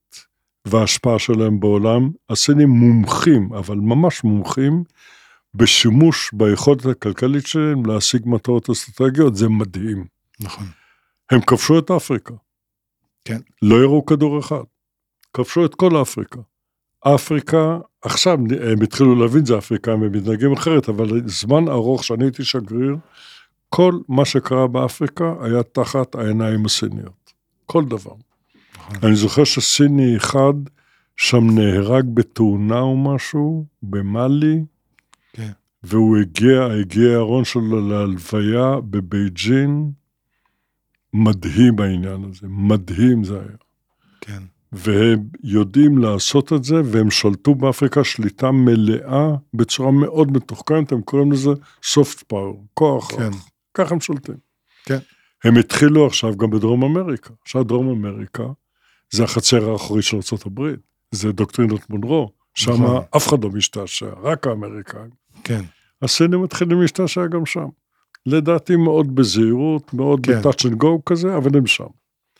[0.66, 2.10] וההשפעה שלהם בעולם.
[2.30, 4.84] הסינים מומחים, אבל ממש מומחים,
[5.54, 10.04] בשימוש ביכולת הכלכלית שלהם להשיג מטרות אסטרטגיות, זה מדהים.
[10.40, 10.66] נכון.
[11.30, 12.34] הם כבשו את אפריקה.
[13.24, 13.38] כן.
[13.62, 14.62] לא ירו כדור אחד.
[15.32, 16.40] כבשו את כל אפריקה.
[17.14, 18.38] אפריקה, עכשיו
[18.72, 22.96] הם התחילו להבין זה אפריקאים, הם מתנהגים אחרת, אבל זמן ארוך שאני הייתי שגריר,
[23.68, 27.32] כל מה שקרה באפריקה היה תחת העיניים הסיניות.
[27.66, 28.14] כל דבר.
[28.74, 28.96] נכון.
[29.02, 30.54] אני זוכר שסיני אחד
[31.16, 34.64] שם נהרג בתאונה או משהו, במאלי,
[35.32, 35.50] כן.
[35.82, 39.90] והוא הגיע, הגיע הארון שלו להלוויה בבייג'ין,
[41.14, 43.56] מדהים העניין הזה, מדהים זה היה.
[44.20, 44.42] כן.
[44.72, 51.32] והם יודעים לעשות את זה, והם שלטו באפריקה שליטה מלאה בצורה מאוד מתוחכמת, הם קוראים
[51.32, 51.50] לזה
[51.82, 53.22] soft power, כוח כן.
[53.22, 53.48] רך.
[53.74, 54.34] ככה הם שולטים.
[54.84, 54.98] כן.
[55.44, 57.30] הם התחילו עכשיו גם בדרום אמריקה.
[57.42, 58.44] עכשיו דרום אמריקה
[59.10, 60.74] זה החצר האחורית של ארה"ב,
[61.10, 63.02] זה דוקטרינות מונרו, שם נכון.
[63.16, 65.10] אף אחד לא משתעשע, רק האמריקאים.
[65.44, 65.60] כן.
[66.02, 67.66] הסינים מתחילים להשתעשע גם שם.
[68.26, 70.42] לדעתי מאוד בזהירות, מאוד כן.
[70.42, 71.86] ב-touch and go כזה, אבל הם שם.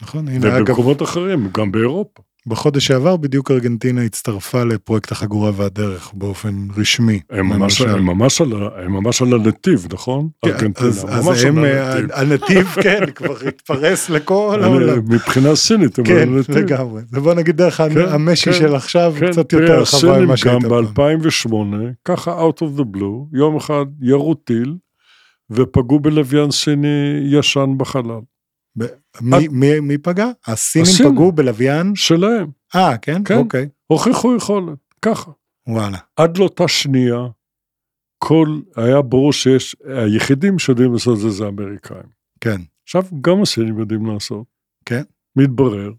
[0.02, 0.28] נכון.
[0.28, 2.22] הנה, אגב, ובמקומות אחרים, גם באירופה.
[2.48, 7.20] בחודש שעבר בדיוק ארגנטינה הצטרפה לפרויקט החגורה והדרך באופן רשמי.
[7.30, 7.80] הם ממש.
[7.80, 10.28] הם, ממש על, הם ממש על הנתיב, נכון?
[10.44, 12.10] כן, ארגנטינה, אז, אז ממש הם, על אה, הנתיב.
[12.14, 14.98] הנתיב, כן, כבר התפרס לכל העולם.
[14.98, 16.56] מבחינה סינית, הם על כן, הנתיב.
[16.56, 17.02] לגמרי.
[17.10, 20.36] זה בוא נגיד דרך כן, המשי כן, של עכשיו כן, קצת יותר רחבה הסינים ממה
[20.36, 21.18] שהייתה גם פעם.
[21.18, 24.74] ב-2008, ככה out of the blue, יום אחד ירו טיל,
[25.50, 28.20] ופגעו בלוויין סיני ישן בחלל.
[28.78, 28.84] ב-
[29.20, 30.26] מי- מי- מי פגע?
[30.46, 31.12] הסינים הסינים.
[31.12, 31.92] פגעו בלוויין?
[31.94, 33.22] שלהם, אה, כן?
[33.24, 33.36] כן.
[33.36, 33.68] אוקיי.
[33.86, 35.30] הוכיחו יכולת, ככה.
[35.66, 35.98] וואלה.
[36.16, 37.26] עד לאותה שנייה,
[38.18, 42.16] כל, היה ברור שיש, היחידים שיודעים לעשות את זה זה האמריקאים.
[42.40, 42.60] כן.
[42.84, 44.44] עכשיו, גם הסינים יודעים לעשות.
[44.84, 45.02] כן.
[45.36, 45.92] מתברר.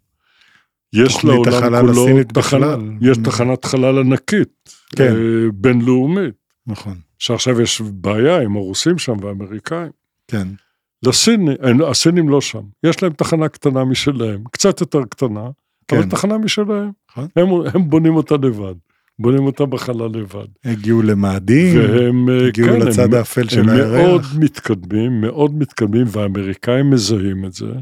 [0.94, 2.76] יש לעולם כולו תחנה.
[3.02, 5.04] יש תחנת חלל ענקית, כן.
[5.16, 6.36] אה, בינלאומית,
[6.68, 6.98] נכון.
[7.20, 9.92] שעכשיו יש בעיה עם הרוסים שם והאמריקאים.
[10.28, 10.48] כן.
[11.04, 11.56] לסינים,
[11.88, 15.50] הסינים לא שם, יש להם תחנה קטנה משלהם, קצת יותר קטנה,
[15.92, 16.10] אבל כן.
[16.10, 16.92] תחנה משלהם.
[17.12, 17.28] נכון.
[17.36, 18.76] הם, הם בונים אותה לבד,
[19.20, 20.48] בונים אותה בחלל לבד.
[20.66, 24.36] הגיעו למאדים, והם, אה, הגיעו כן, לצד הם, האפל של הם מאוד הירח.
[24.40, 27.74] מתקדמים, מאוד מתקדמים, והאמריקאים מזהים את זה,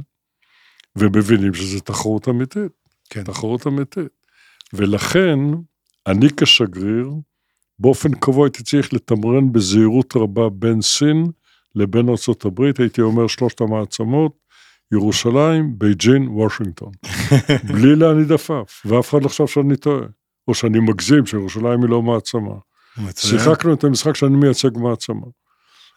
[0.95, 2.71] ומבינים שזו תחרות אמיתית.
[3.09, 3.23] כן.
[3.23, 4.07] תחרות אמיתית.
[4.73, 5.39] ולכן,
[6.07, 7.09] אני כשגריר,
[7.79, 11.25] באופן קבוע הייתי צריך לתמרן בזהירות רבה בין סין
[11.75, 14.31] לבין ארה"ב, הייתי אומר שלושת המעצמות,
[14.91, 16.91] ירושלים, בייג'ין, וושינגטון.
[17.73, 20.05] בלי להניד עפעף, ואף אחד לא חשב שאני טועה.
[20.47, 22.53] או שאני מגזים שירושלים היא לא מעצמה.
[23.15, 25.25] שיחקנו את המשחק שאני מייצג מעצמה.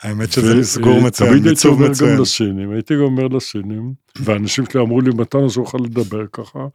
[0.03, 1.87] האמת שזה מסגור מצוין, תמיד הייתי אומר.
[1.87, 6.27] גם לסינים, הייתי גם אומר לסינים, ואנשים שלי אמרו לי, מתן אז הוא יוכל לדבר
[6.33, 6.67] ככה,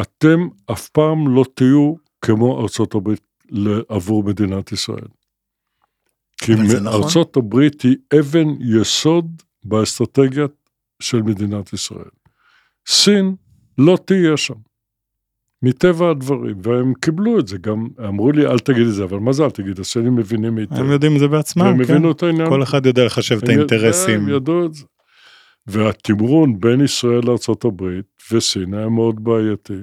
[0.00, 3.20] אתם אף פעם לא תהיו כמו ארצות הברית
[3.88, 5.08] עבור מדינת ישראל.
[6.44, 6.86] כי נכון.
[6.86, 10.46] ארצות הברית היא אבן יסוד באסטרטגיה
[11.02, 12.10] של מדינת ישראל.
[12.88, 13.34] סין
[13.78, 14.54] לא תהיה שם.
[15.62, 19.32] מטבע הדברים, והם קיבלו את זה, גם אמרו לי אל תגיד את זה, אבל מה
[19.32, 20.74] זה אל תגיד, הסינים מבינים היטב.
[20.74, 21.92] הם יודעים את זה בעצמם, והם כן.
[21.92, 22.48] הבינו את העניין.
[22.48, 24.20] כל אחד יודע לחשב את הם האינטרסים.
[24.20, 24.84] הם ידעו את זה.
[25.66, 27.82] והתמרון בין ישראל לארה"ב
[28.32, 29.78] וסין היה מאוד בעייתי.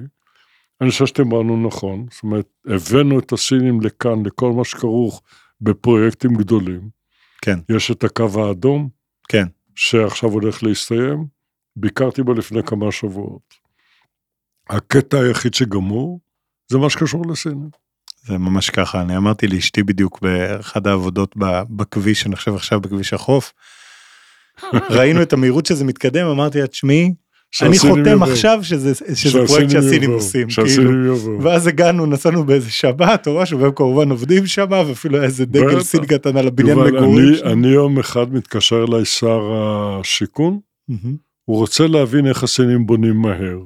[0.82, 5.22] אני חושב שתמרנו נכון, זאת אומרת, הבאנו את הסינים לכאן, לכל מה שכרוך
[5.62, 6.90] בפרויקטים גדולים.
[7.42, 7.60] כן.
[7.70, 8.90] יש את הקו האדום,
[9.30, 9.48] כן.
[9.76, 11.26] שעכשיו הולך להסתיים,
[11.76, 13.54] ביקרתי בו לפני כמה שבועות.
[14.70, 16.20] הקטע היחיד שגמור,
[16.68, 17.70] זה מה שקשור לסינים.
[18.24, 21.36] זה ממש ככה, אני אמרתי לאשתי בדיוק באחד העבודות
[21.70, 23.54] בכביש, אני חושב עכשיו בכביש החוף,
[24.98, 27.14] ראינו את המהירות שזה מתקדם, אמרתי לה, תשמעי,
[27.62, 28.24] אני חותם.
[28.24, 30.92] עכשיו שזה, שזה פרויקט שהסינים עושים, כאילו.
[31.42, 35.84] ואז הגענו, נסענו באיזה שבת או משהו, והם כמובן עובדים שם, ואפילו היה איזה דגל.
[35.84, 37.34] סין קטן על הבניין מגורים.
[37.46, 40.60] אני- יום אחד מתקשר אליי שר השיכון.
[41.46, 43.60] הוא רוצה להבין איך הסינים בונים מהר.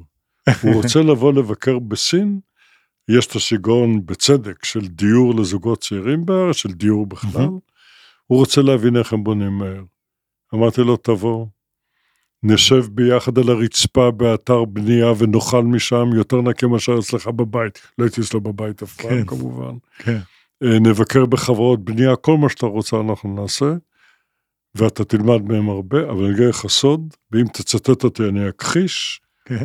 [0.62, 2.40] הוא רוצה לבוא לבקר בסין,
[3.08, 7.30] יש את השיגעון בצדק של דיור לזוגות צעירים בארץ, של דיור בכלל.
[8.26, 9.82] הוא רוצה להבין איך הם בונים מהר.
[10.54, 11.46] אמרתי לו, תבוא,
[12.42, 17.78] נשב ביחד על הרצפה באתר בנייה ונאכל משם יותר נקי מאשר אצלך בבית.
[17.98, 19.08] לא הייתי אצלו בבית אף כן.
[19.08, 19.74] פעם, כמובן.
[19.98, 20.18] כן.
[20.62, 23.74] אה, נבקר בחברות בנייה, כל מה שאתה רוצה אנחנו נעשה,
[24.74, 29.64] ואתה תלמד מהם הרבה, אבל אני אגיד לך סוד, ואם תצטט אותי אני אכחיש, כן.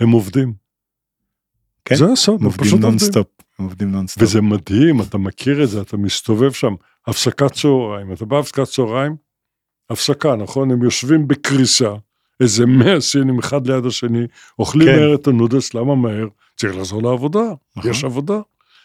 [0.00, 0.52] הם עובדים.
[1.84, 1.94] כן.
[1.94, 3.22] זה הסוד, הם פשוט עובדים.
[3.58, 4.22] הם עובדים נונסטופ.
[4.22, 6.74] וזה מדהים, אתה מכיר את זה, אתה מסתובב שם,
[7.06, 9.16] הפסקת צהריים, אתה בא הפסקת צהריים,
[9.90, 10.70] הפסקה, נכון?
[10.70, 11.94] הם יושבים בקריסה,
[12.40, 14.26] איזה מאה סינים אחד ליד השני,
[14.58, 14.96] אוכלים כן.
[14.96, 16.26] מהר את הנודלס, למה מהר?
[16.56, 17.40] צריך לחזור לעבודה,
[17.76, 17.90] נכון.
[17.90, 18.40] יש עבודה.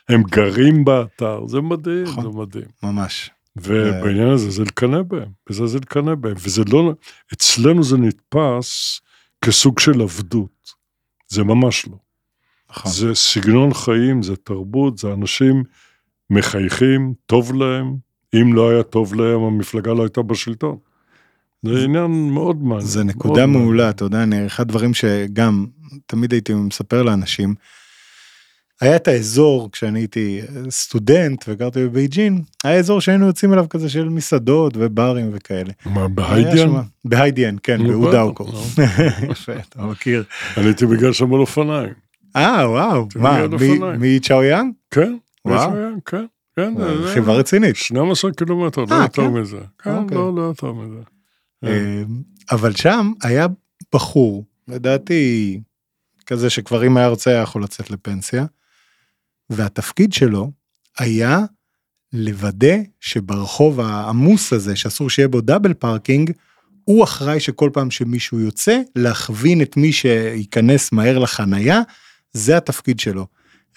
[0.10, 2.24] הם גרים באתר, זה מדהים, נכון.
[2.24, 2.66] זה מדהים.
[2.84, 3.30] ממש.
[3.56, 6.94] ובעניין הזה זה לקנא בהם, בזה זה לקנא בהם, וזה לא,
[7.34, 9.02] אצלנו זה נתפס
[9.46, 10.74] כסוג של עבדות,
[11.28, 11.98] זה ממש לא.
[12.70, 12.92] נכון.
[12.92, 15.64] זה סגנון חיים, זה תרבות, זה אנשים
[16.30, 17.96] מחייכים, טוב להם,
[18.36, 20.78] אם לא היה טוב להם, המפלגה לא הייתה בשלטון.
[21.64, 22.88] זה עניין מאוד מעניין.
[22.88, 23.46] זה נקודה.
[23.46, 25.66] מעולה, אתה יודע, אני, אחד הדברים שגם
[26.06, 27.56] תמיד הייתי מספר לאנשים,
[28.82, 34.10] היה את האזור כשאני הייתי סטודנט וגרתי בבייג'ין, היה אזור שהיינו יוצאים אליו כזה של
[34.10, 35.72] מסעדות וברים וכאלה.
[35.86, 36.70] מה, בהיידיאן?
[37.06, 38.46] בהיידיאן, כן, בוודאוקו.
[39.32, 40.24] יפה, אתה מכיר.
[40.58, 41.94] אני הייתי בא לשם על אופניים.
[42.36, 43.40] אה, וואו, מה,
[44.00, 44.74] מצ'אויאנג?
[44.92, 45.16] כן.
[45.48, 46.74] יש היה, כן, כן.
[46.78, 47.76] זה- רכיבה רצינית.
[47.76, 49.28] 12 קילומטר, לא אה, יותר כן?
[49.34, 49.58] מזה.
[49.84, 50.18] כן, אוקיי.
[50.18, 50.98] לא, לא יותר מזה.
[51.64, 52.04] אה,
[52.52, 53.48] אבל שם היה
[53.94, 55.60] בחור, לדעתי,
[56.26, 58.46] כזה שכבר אם היה רוצה היה יכול לצאת לפנסיה,
[59.50, 60.52] והתפקיד שלו
[61.00, 61.40] היה
[62.14, 66.32] לוודא שברחוב העמוס הזה, שאסור שיהיה בו double parking,
[66.84, 71.82] הוא אחראי שכל פעם שמישהו יוצא, להכווין את מי שייכנס מהר לחנייה,
[72.34, 73.28] זה התפקיד שלו.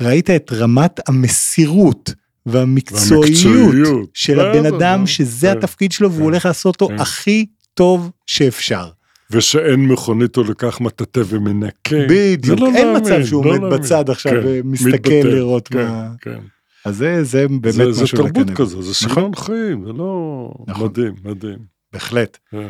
[0.00, 2.14] ראית את רמת המסירות
[2.46, 4.10] והמקצועיות והמקצועיות.
[4.14, 5.06] של הבן אדם, נו.
[5.06, 6.94] שזה התפקיד שלו, והוא הולך לעשות אותו.
[7.02, 7.46] הכי
[7.76, 8.88] טוב שאפשר.
[9.30, 11.96] ושאין מכונית, הוא לקח מטאטא ומנקה.
[12.08, 13.80] בדיוק, זה לא אין להאמין, מצב שהוא לא עומד להאמין.
[13.80, 16.08] בצד עכשיו כן, ומסתכל מתבטל, לראות כן, מה...
[16.20, 16.38] כן.
[16.84, 18.54] אז זה, זה באמת זה, זה משהו תרבות לקנא.
[18.54, 19.14] כזו, זה נכון.
[19.14, 20.50] סגנון חיים, זה לא...
[20.66, 20.88] נכון.
[20.88, 21.58] מדהים, מדהים.
[21.92, 22.38] בהחלט.
[22.50, 22.68] כן.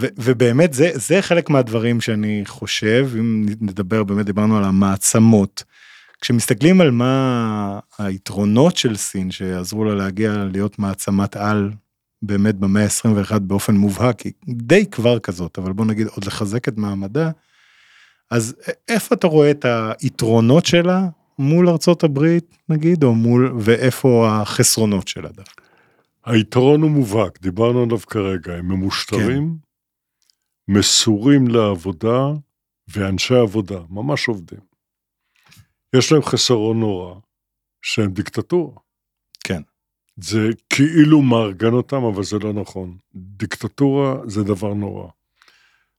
[0.00, 5.64] ו- ובאמת זה, זה חלק מהדברים שאני חושב, אם נדבר, באמת דיברנו על המעצמות.
[6.20, 11.70] כשמסתכלים על מה היתרונות של סין שעזרו לה להגיע להיות מעצמת על
[12.22, 16.76] באמת במאה ה-21 באופן מובהק, היא די כבר כזאת, אבל בוא נגיד עוד לחזק את
[16.76, 17.30] מעמדה,
[18.30, 18.56] אז
[18.88, 19.64] איפה אתה רואה את
[20.02, 25.62] היתרונות שלה מול ארצות הברית נגיד, או מול, ואיפה החסרונות שלה דווקא?
[26.24, 29.56] היתרון הוא מובהק, דיברנו עליו כרגע, הם ממושטרים,
[30.68, 32.26] מסורים לעבודה
[32.88, 34.60] ואנשי עבודה, ממש עובדים.
[35.96, 37.14] יש להם חסרון נורא,
[37.82, 38.76] שהם דיקטטורה.
[39.44, 39.62] כן.
[40.20, 42.96] זה כאילו מארגן אותם, אבל זה לא נכון.
[43.14, 45.08] דיקטטורה זה דבר נורא.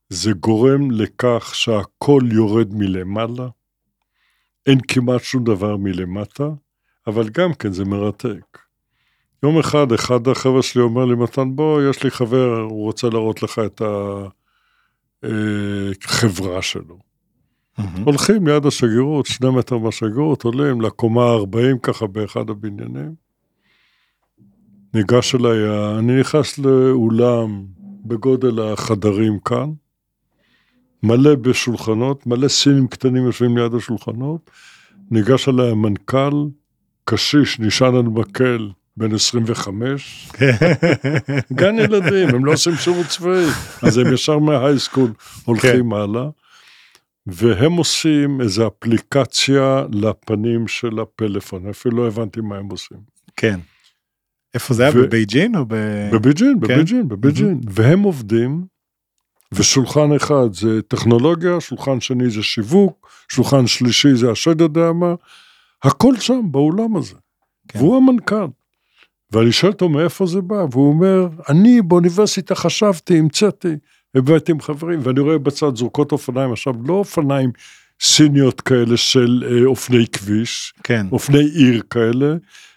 [0.09, 3.47] זה גורם לכך שהכל יורד מלמעלה,
[4.65, 6.49] אין כמעט שום דבר מלמטה,
[7.07, 8.57] אבל גם כן זה מרתק.
[9.43, 13.43] יום אחד, אחד החבר'ה שלי אומר לי, מתן, בוא, יש לי חבר, הוא רוצה להראות
[13.43, 13.81] לך את
[16.05, 16.99] החברה שלו.
[18.03, 23.28] הולכים ליד השגרירות, שני מטר מהשגרירות, עולים לקומה ה-40 ככה באחד הבניינים.
[24.93, 25.57] ניגש אליי,
[25.99, 27.65] אני נכנס לאולם
[28.05, 29.69] בגודל החדרים כאן,
[31.03, 34.51] מלא בשולחנות, מלא סינים קטנים יושבים ליד השולחנות,
[35.11, 36.33] ניגש אליי המנכ"ל,
[37.05, 40.29] קשיש, נשען על מקל, בן 25,
[41.59, 43.45] גן ילדים, הם לא עושים שירות צבאי,
[43.81, 45.11] אז הם ישר מההייסקול
[45.45, 46.29] הולכים הלאה.
[47.27, 52.97] והם עושים איזו אפליקציה לפנים של הפלאפון, אפילו לא הבנתי מה הם עושים.
[53.35, 53.59] כן.
[54.53, 54.91] איפה זה היה?
[54.95, 55.75] ו- בבייג'ין או ב...
[56.13, 56.75] בביג'ין, כן.
[56.75, 57.61] בביג'ין, בביג'ין.
[57.69, 58.65] והם עובדים,
[59.51, 65.13] ושולחן אחד זה טכנולוגיה, שולחן שני זה שיווק, שולחן שלישי זה השד יודע מה,
[65.83, 67.15] הכל שם, באולם הזה.
[67.67, 67.79] כן.
[67.79, 68.47] והוא המנכ"ל.
[69.31, 73.75] ואני שואל אותו מאיפה זה בא, והוא אומר, אני באוניברסיטה חשבתי, המצאתי,
[74.15, 77.51] הבאתי עם חברים, ואני רואה בצד זרוקות אופניים, עכשיו לא אופניים
[78.01, 82.35] סיניות כאלה של אה, אופני כביש, כן, אופני עיר כאלה,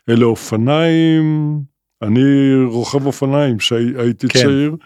[0.09, 1.59] אלה אופניים,
[2.03, 2.21] אני
[2.65, 4.39] רוכב אופניים כשהייתי כן.
[4.43, 4.77] צעיר,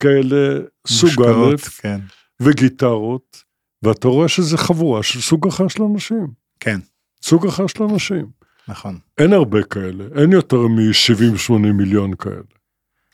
[0.00, 2.00] כאלה סוג א', כן,
[2.40, 3.42] וגיטרות,
[3.82, 6.26] ואתה רואה שזה חבורה של סוג אחר של אנשים,
[6.60, 6.80] כן,
[7.22, 8.26] סוג אחר של אנשים.
[8.68, 12.42] נכון, אין הרבה כאלה, אין יותר מ-70-80 מיליון כאלה.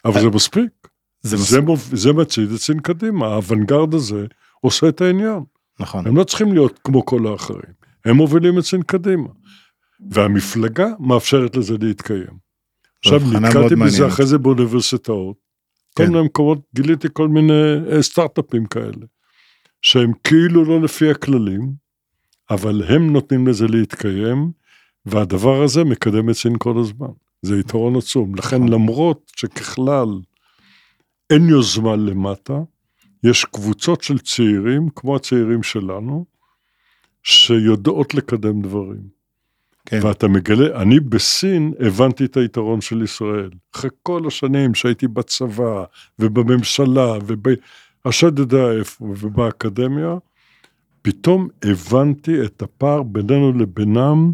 [0.05, 0.71] אבל זה מספיק.
[1.21, 1.91] זה זה, מספיק, מוב...
[1.93, 4.27] זה מצעיד את סין קדימה, האוונגרד הזה
[4.61, 5.41] עושה את העניין.
[5.81, 7.73] נכון, הם לא צריכים להיות כמו כל האחרים,
[8.05, 9.29] הם מובילים את סין קדימה.
[10.11, 12.49] והמפלגה מאפשרת לזה להתקיים.
[12.99, 14.07] עכשיו נתקלתי בזה.
[14.07, 15.37] אחרי זה באוניברסיטאות,
[15.95, 16.13] כל כן.
[16.13, 19.07] מיני מקומות, גיליתי כל מיני אה, סטארט-אפים כאלה,
[19.83, 21.73] שהם כאילו לא לפי הכללים,
[22.51, 24.53] אבל הם נותנים לזה להתקיים,
[25.07, 27.13] והדבר הזה מקדם את סין כל הזמן.
[27.43, 28.35] זה יתרון עצום.
[28.35, 28.69] לכן נכון.
[28.69, 30.09] למרות שככלל
[31.31, 32.59] אין יוזמה למטה,
[33.25, 36.25] יש קבוצות של צעירים, כמו הצעירים שלנו,
[37.23, 39.18] שיודעות לקדם דברים.
[39.91, 43.51] כן, ואתה מגלה, אני בסין הבנתי את היתרון של ישראל.
[43.77, 45.85] אחרי כל השנים שהייתי בצבא,
[46.19, 50.15] ובממשלה, ובהשד יודע איפה, ובאקדמיה,
[51.03, 54.33] פתאום הבנתי את הפער בינינו לבינם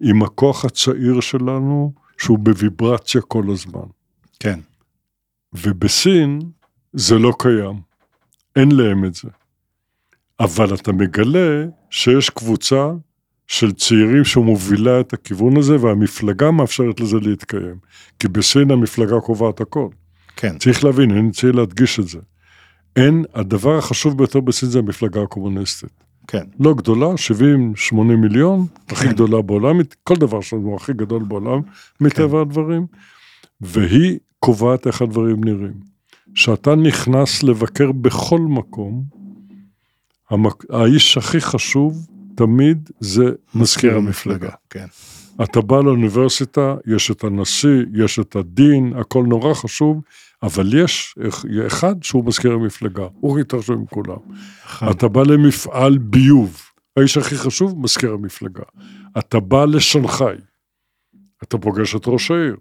[0.00, 3.86] עם הכוח הצעיר שלנו, שהוא בוויברציה כל הזמן.
[4.40, 4.60] כן,
[5.52, 6.40] ובסין
[6.92, 7.80] זה לא קיים,
[8.56, 9.28] אין להם את זה.
[10.40, 12.90] אבל אתה מגלה שיש קבוצה
[13.48, 17.76] של צעירים שמובילה את הכיוון הזה, והמפלגה מאפשרת לזה להתקיים.
[18.18, 19.88] כי בסין המפלגה קובעת הכל.
[20.36, 22.18] כן, צריך להבין, אני צריך להדגיש את זה.
[22.96, 26.04] אין, הדבר החשוב ביותר בסין זה המפלגה הקומוניסטית.
[26.26, 27.06] כן, לא גדולה,
[27.92, 29.12] 70-80 מיליון, הכי כן.
[29.12, 31.60] גדולה בעולם, כל דבר שלנו הכי גדול בעולם,
[32.00, 32.86] מטבע הדברים,
[33.60, 35.74] והיא קובעת איך הדברים נראים.
[36.34, 39.04] כשאתה נכנס לבקר בכל מקום,
[40.30, 40.64] המק...
[40.70, 42.06] האיש הכי חשוב
[42.38, 43.24] תמיד זה
[43.54, 44.50] מזכיר המפלגה.
[44.70, 44.86] כן,
[45.42, 50.02] אתה בא לאוניברסיטה, יש את הנשיא, יש את הדין, הכל נורא חשוב,
[50.42, 51.14] אבל יש
[51.66, 54.16] אחד שהוא מזכיר המפלגה, הוא יותר חשוב מכולם.
[54.64, 56.62] נכון, אתה בא למפעל ביוב,
[56.96, 58.64] האיש הכי חשוב, מזכיר המפלגה.
[59.18, 60.36] אתה בא לשנגחאי,
[61.42, 62.56] אתה פוגש את ראש העיר.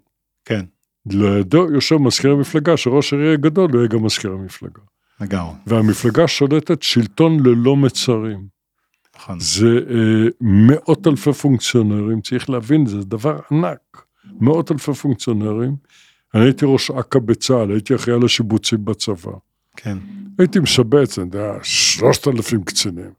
[0.46, 0.66] כן,
[1.06, 4.82] לידו יושב מזכיר המפלגה, שראש העיר יהיה גדול, הוא יהיה גם מזכיר המפלגה.
[5.22, 8.57] לגמרי, והמפלגה שולטת שלטון ללא מצרים.
[9.18, 14.06] נכון, זה אה, מאות אלפי פונקציונרים, צריך להבין, זה דבר ענק.
[14.40, 15.76] מאות אלפי פונקציונרים.
[16.36, 19.32] אני הייתי ראש אכ"א בצה"ל, הייתי אחראי על השיבוצים בצבא.
[19.76, 19.98] כן,
[20.40, 23.12] הייתי משבץ, אני יודע, שלושת אלפים קצינים.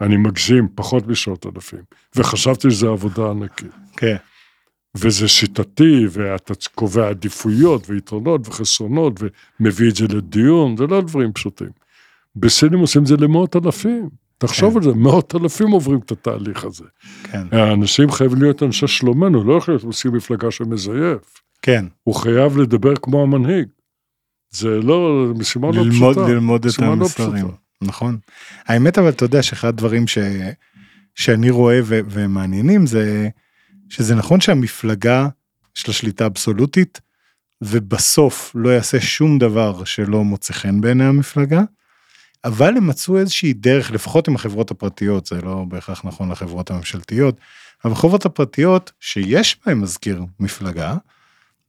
[0.00, 1.82] אני מגזים, פחות משלושת אלפים.
[2.16, 3.72] וחשבתי שזו עבודה ענקית.
[3.96, 4.16] כן,
[4.94, 9.20] וזה שיטתי, ואתה קובע עדיפויות ויתרונות וחסרונות,
[9.60, 11.70] ומביא את זה לדיון, זה לא דברים פשוטים.
[12.36, 14.21] בסינים עושים את זה למאות אלפים.
[14.46, 14.76] תחשוב כן.
[14.76, 16.84] על זה, מאות אלפים עוברים את התהליך הזה.
[17.22, 21.42] כן, האנשים חייבים להיות אנשי שלומנו, לא יכול להיות מזכיר מפלגה שמזייף.
[21.62, 23.68] כן, הוא חייב לדבר כמו המנהיג.
[24.50, 26.32] זה לא, משימה לא ללמוד, פשוטה.
[26.32, 27.46] ללמוד את משימה לא המסרים.
[27.82, 28.18] נכון.
[28.66, 30.18] האמת אבל אתה יודע שאחד הדברים ש...
[31.14, 32.00] שאני רואה ו...
[32.10, 33.28] ומעניינים זה
[33.88, 35.28] שזה נכון שהמפלגה
[35.76, 37.00] יש לה שליטה אבסולוטית
[37.62, 41.62] ובסוף לא יעשה שום דבר שלא מוצא חן בעיני המפלגה,
[42.44, 47.36] אבל הם מצאו איזושהי דרך, לפחות עם החברות הפרטיות, זה לא בהכרח נכון לחברות הממשלתיות,
[47.84, 50.96] אבל החברות הפרטיות שיש בהן מזכיר מפלגה,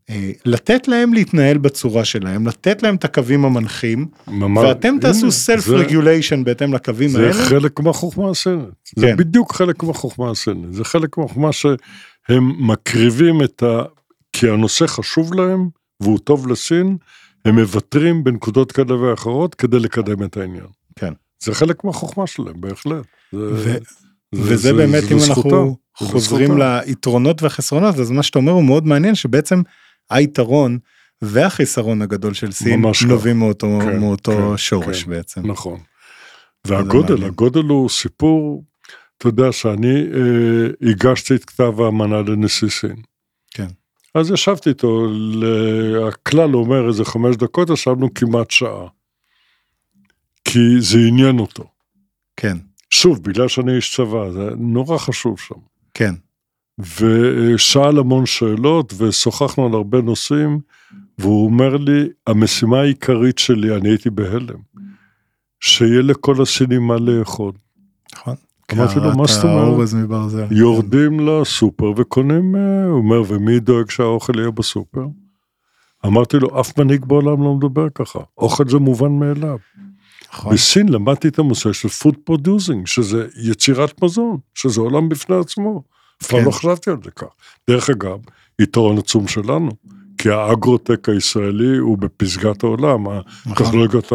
[0.10, 5.32] אה, לתת להם להתנהל בצורה שלהם, לתת להם את הקווים המנחים, ממש- ואתם הנה, תעשו
[5.32, 7.34] זה- סלף רגוליישן בהתאם לקווים זה האלה.
[7.34, 8.32] חלק מהחוכמה.
[8.34, 8.56] זה
[9.08, 9.18] כן.
[9.18, 10.74] בדיוק חלק מהחוכמה הסינית.
[10.74, 11.72] זה חלק מהחוכמה שהם
[12.68, 13.82] מקריבים את ה...
[14.34, 15.70] כי הנושא חשוב להם,
[16.00, 16.98] והוא טוב לסין,
[17.46, 20.66] הם מוותרים בנקודות כאלה ואחרות כדי לקדם את העניין.
[20.96, 21.14] כן.
[21.44, 23.06] זה חלק מהחוכמה שלהם, בהחלט.
[23.32, 23.78] זה, ו- זה-
[24.34, 25.50] וזה זה- באמת, זה אם לזכותם.
[25.50, 25.76] אנחנו
[26.08, 26.88] חוזרים לזכותם.
[26.90, 29.62] ליתרונות והחסרונות, אז מה שאתה אומר הוא מאוד מעניין, שבעצם
[30.10, 30.78] היתרון
[31.22, 32.82] והחיסרון הגדול של סין.
[33.08, 35.10] נובעים מאותו, כן, מאותו כן, שורש כן.
[35.10, 35.52] בעצם.
[35.52, 35.80] נכון.
[36.68, 37.24] והגודל.
[37.24, 38.64] הגודל הוא סיפור,
[39.18, 42.96] אתה יודע שאני אה, הגשתי את כתב האמנה לנשיא סין.
[44.14, 45.08] אז ישבתי איתו,
[46.08, 48.88] הכלל אומר איזה חמש דקות, ישבנו כמעט שעה.
[50.46, 51.64] כי זה עניין אותו.
[52.38, 52.58] כן,
[52.90, 55.56] שוב, בגלל שאני איש צבא, זה נורא חשוב שם.
[55.94, 56.14] כן,
[56.80, 60.60] ושאל המון שאלות, ושוחחנו על הרבה נושאים,
[61.18, 64.60] והוא אומר לי, המשימה העיקרית שלי, אני הייתי בהלם,
[65.60, 67.52] שיהיה לכל הסינים מה לאכול.
[68.14, 68.36] נכון.
[68.74, 70.52] אמרתי לו, מה זאת אומרת?
[70.52, 75.06] יורדים לסופר וקונים, אה, הוא אומר, ומי דואג שהאוכל יהיה בסופר?
[76.06, 79.58] אמרתי לו, אף מנהיג בעולם לא מדבר ככה, אוכל זה מובן מאליו.
[80.34, 80.54] נכון.
[80.54, 85.84] בסין למדתי את הנושא של food producing, שזה יצירת מזון, שזה עולם בפני עצמו.
[86.22, 86.46] אף פעם כן.
[86.46, 87.28] לא חשבתי על זה כך.
[87.70, 88.20] דרך אגב,
[88.62, 89.72] יתרון עצום שלנו,
[90.18, 93.22] כי האגרוטק הישראלי הוא בפסגת העולם, נכון.
[93.52, 94.12] הטכנולוגיות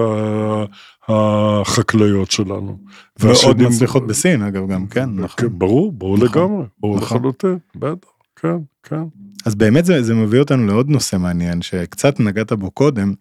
[1.09, 2.79] החקלאיות שלנו.
[3.19, 5.49] והשנים- מצליחות בסין אגב גם כן נכון.
[5.49, 6.29] כן, ברור, ברור נכון.
[6.29, 7.17] לגמרי, ברור נכון.
[7.19, 9.03] לחלוטין, בטח, כן, כן.
[9.47, 13.15] אז באמת זה, זה מביא אותנו לעוד נושא מעניין שקצת נגעת בו קודם,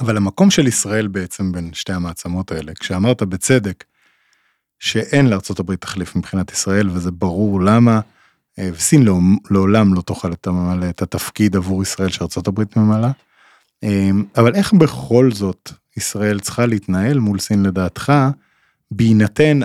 [0.00, 3.84] אבל המקום של ישראל בעצם בין שתי המעצמות האלה, כשאמרת בצדק
[4.78, 8.00] שאין לארה"ב תחליף מבחינת ישראל וזה ברור למה,
[8.72, 13.10] וסין לעולם, לעולם לא תוכל למלא את התפקיד עבור ישראל שארה"ב ממלאה,
[13.84, 18.12] אה, אבל איך בכל זאת ישראל צריכה להתנהל מול סין לדעתך,
[18.90, 19.60] בהינתן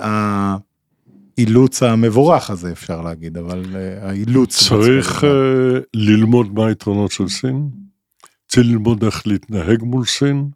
[1.38, 4.68] האילוץ המבורך הזה אפשר להגיד, אבל אה, האילוץ...
[4.68, 7.70] צריך אה, ללמוד מה היתרונות של סין,
[8.48, 10.50] צריך ללמוד איך להתנהג מול סין.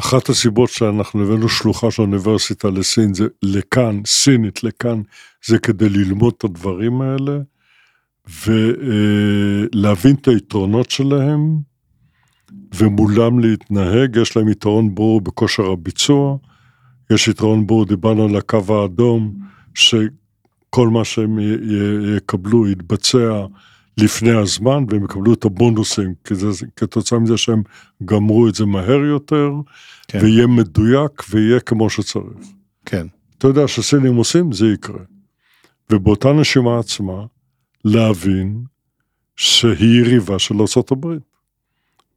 [0.00, 5.02] אחת הסיבות שאנחנו הבאנו שלוחה של האוניברסיטה לסין, זה לכאן, סינית לכאן,
[5.46, 7.38] זה כדי ללמוד את הדברים האלה,
[8.44, 11.58] ולהבין את היתרונות שלהם,
[12.74, 16.36] ומולם להתנהג, יש להם יתרון ברור בכושר הביצוע,
[17.10, 19.34] יש יתרון ברור, דיברנו על הקו האדום,
[19.74, 21.38] שכל מה שהם
[22.16, 23.46] יקבלו יתבצע
[24.02, 26.46] לפני הזמן, והם יקבלו את הבונוסים, כי זה,
[26.76, 27.62] כתוצאה מזה שהם
[28.04, 29.52] גמרו את זה מהר יותר,
[30.08, 30.18] כן.
[30.22, 32.46] ויהיה מדויק ויהיה כמו שצריך.
[32.86, 33.06] כן,
[33.38, 35.02] אתה יודע שסינים עושים, זה יקרה.
[35.90, 37.24] ובאותה נשימה עצמה,
[37.84, 38.64] להבין
[39.36, 41.06] שהיא יריבה של ארה"ב.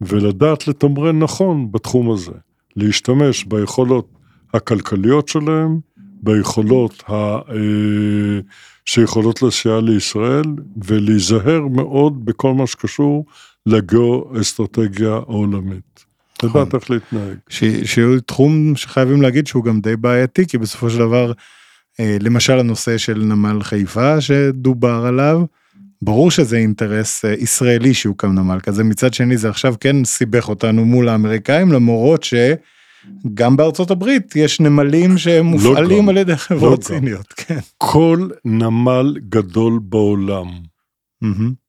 [0.01, 2.31] ולדעת לתמרן נכון בתחום הזה.
[2.75, 4.07] להשתמש ביכולות
[4.53, 8.39] הכלכליות שלהם, ביכולות ה, אה,
[8.85, 10.43] שיכולות לסייע לישראל,
[10.85, 13.25] ולהיזהר מאוד בכל מה שקשור
[13.65, 16.05] לגיאו-אסטרטגיה העולמית.
[16.43, 16.61] נכון.
[16.61, 17.37] לדעת איך להתנהג.
[17.49, 21.31] ש- שהוא תחום שחייבים להגיד שהוא גם די בעייתי, כי בסופו של דבר,
[21.99, 25.41] אה, למשל הנושא של נמל חיפה שדובר עליו,
[26.01, 30.85] ברור שזה אינטרס אה, ישראלי שיוקם נמל כזה, מצד שני זה עכשיו כן סיבך אותנו
[30.85, 32.23] מול האמריקאים, למרות
[33.23, 36.09] שגם בארצות הברית יש נמלים שהם מופעלים גם.
[36.09, 36.85] על ידי חברות גם.
[36.85, 37.59] סיניות, כן.
[37.77, 40.47] כל נמל גדול בעולם,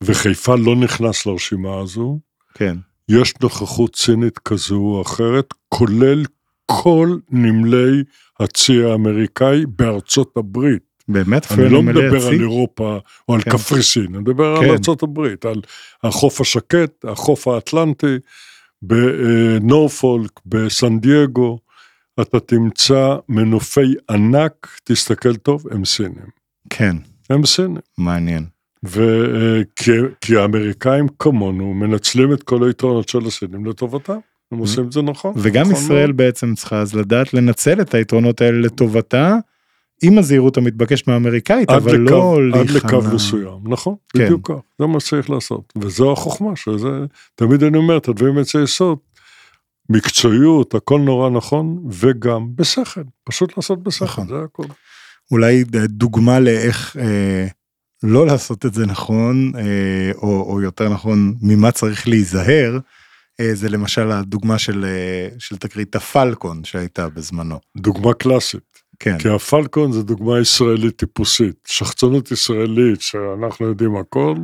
[0.03, 2.19] וחיפה לא נכנס לרשימה הזו,
[2.55, 2.77] כן,
[3.09, 6.25] יש נוכחות סינית כזו או אחרת, כולל
[6.67, 8.03] כל נמלי
[8.41, 10.83] הצי האמריקאי בארצות הברית.
[11.09, 12.29] באמת, אני לא מדבר הצי?
[12.29, 13.51] על אירופה או על כן.
[13.51, 14.65] קפריסין, אני מדבר כן.
[14.65, 15.61] על ארצות הברית, על
[16.03, 18.17] החוף השקט, החוף האטלנטי,
[18.87, 21.59] בנורפולק, בסן דייגו,
[22.21, 26.27] אתה תמצא מנופי ענק, תסתכל טוב, הם סינים.
[26.71, 26.97] כן,
[27.31, 27.77] הם סינים.
[27.99, 28.45] מעניין.
[28.83, 34.19] וכי האמריקאים כמונו מנצלים את כל היתרונות של הסינים לטובתם.
[34.53, 35.33] הם עושים את זה נכון.
[35.37, 36.17] וגם נכון ישראל מאוד.
[36.17, 39.37] בעצם צריכה אז לדעת לנצל את היתרונות האלה לטובתה,
[40.05, 43.15] עם הזהירות המתבקשת מהאמריקאית, אבל לקו, לא עד לקו להיכנע.
[43.15, 44.25] מסוים, נכון, כן.
[44.25, 46.89] בדיוק כך, זה מה שצריך לעשות, וזו החוכמה, שזה,
[47.35, 48.99] תמיד אני אומר, את הדברים אצל יסוד,
[49.91, 54.29] מקצועיות, הכל נורא נכון, וגם בשכל, פשוט לעשות בשכל, נכון.
[54.29, 54.65] זה הכל.
[55.31, 57.47] אולי דוגמה לאיך אה,
[58.03, 62.79] לא לעשות את זה נכון, אה, או, או יותר נכון, ממה צריך להיזהר,
[63.41, 67.61] אה, זה למשל הדוגמה של, אה, של תקרית הפלקון שהייתה בזמנו.
[67.77, 68.74] דוגמה קלאסית,
[69.05, 74.35] כן, כי הפלקון זה דוגמה ישראלית טיפוסית, שחצנות ישראלית שאנחנו יודעים הכל,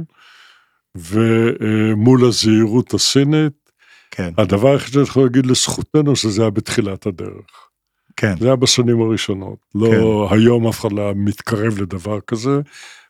[0.95, 3.71] ומול הזהירות הסינית,
[4.11, 7.69] כן, הדבר היחיד שאני יכול להגיד לזכותנו שזה היה בתחילת הדרך.
[8.17, 9.59] כן, זה היה בשנים הראשונות.
[9.75, 12.61] לא היום אף אחד לא מתקרב לדבר כזה,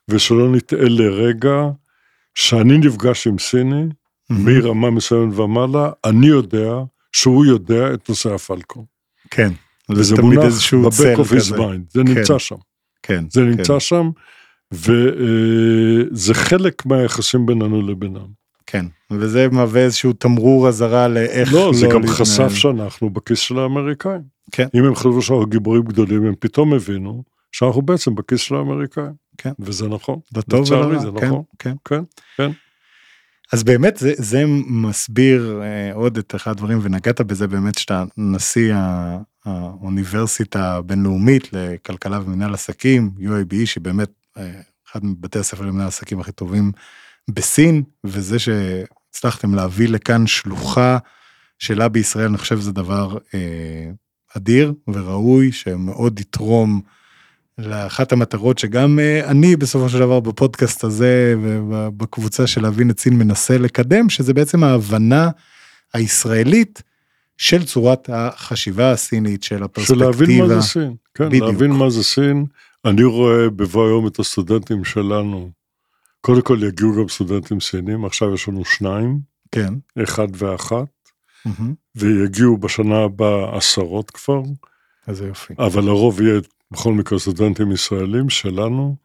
[0.08, 1.62] ושלא נטעה לרגע,
[2.34, 3.84] שאני נפגש עם סיני,
[4.30, 6.72] מרמה מסוימת ומעלה, אני יודע
[7.12, 8.84] שהוא יודע את נושא הפלקון.
[9.30, 9.52] כן,
[9.96, 12.56] וזה מונח איזשהו ב-back of his mind, זה נמצא שם.
[13.02, 13.48] כן, זה כן.
[13.48, 14.10] נמצא שם,
[14.72, 18.40] וזה חלק מהיחסים בינינו לבינם.
[18.66, 22.16] כן, וזה מהווה איזשהו תמרור אזהרה לאיך לא, זה גם להתנהל.
[22.16, 24.22] חשף שאנחנו בכיס של האמריקאים.
[24.52, 24.66] כן.
[24.74, 27.22] אם הם חשבו שאנחנו גיבורים גדולים, הם פתאום הבינו
[27.52, 29.12] שאנחנו בעצם בכיס של האמריקאים.
[29.38, 29.52] כן.
[29.58, 30.18] וזה נכון.
[30.36, 31.42] לטוב ולרע, זה כן, נכון.
[31.58, 31.74] כן.
[31.84, 32.02] כן,
[32.36, 32.50] כן.
[33.52, 38.74] אז באמת זה, זה מסביר אה, עוד את אחד הדברים ונגעת בזה באמת שאתה נשיא
[39.44, 44.50] האוניברסיטה הבינלאומית לכלכלה ומנהל עסקים UAB שבאמת אה,
[44.90, 46.72] אחד מבתי הספר למנהל עסקים הכי טובים
[47.30, 50.98] בסין וזה שהצלחתם להביא לכאן שלוחה
[51.58, 53.90] שלה בישראל אני חושב שזה דבר אה,
[54.36, 56.80] אדיר וראוי שמאוד יתרום
[57.58, 63.18] לאחת המטרות שגם אה, אני בסופו של דבר בפודקאסט הזה ובקבוצה של להבין את סין
[63.18, 65.30] מנסה לקדם, שזה בעצם ההבנה
[65.94, 66.82] הישראלית
[67.40, 70.04] של צורת החשיבה הסינית, של של הפרספקטיבה.
[70.04, 70.94] להבין מה זה סין.
[71.14, 71.48] כן, בדיוק.
[71.48, 72.46] להבין מה זה סין.
[72.84, 75.50] אני רואה בבוא היום את הסטודנטים שלנו.
[76.20, 79.20] קודם כל יגיעו גם סטודנטים סינים, עכשיו יש לנו שניים,
[79.52, 79.74] כן.
[80.02, 80.86] אחד ואחת,
[81.44, 81.74] מהמם.
[81.94, 84.42] ויגיעו בשנה הבאה עשרות כבר,
[85.08, 85.54] איזה יופי.
[85.58, 88.96] אבל הרוב יהיה בכל מקרה סטודנטים ישראלים שלנו,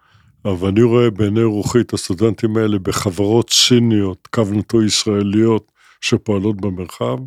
[0.46, 5.72] אבל אני רואה בעיני רוחי את הסטודנטים האלה בחברות סיניות, קו נטוי ישראליות,
[6.02, 7.18] שפועלות במרחב.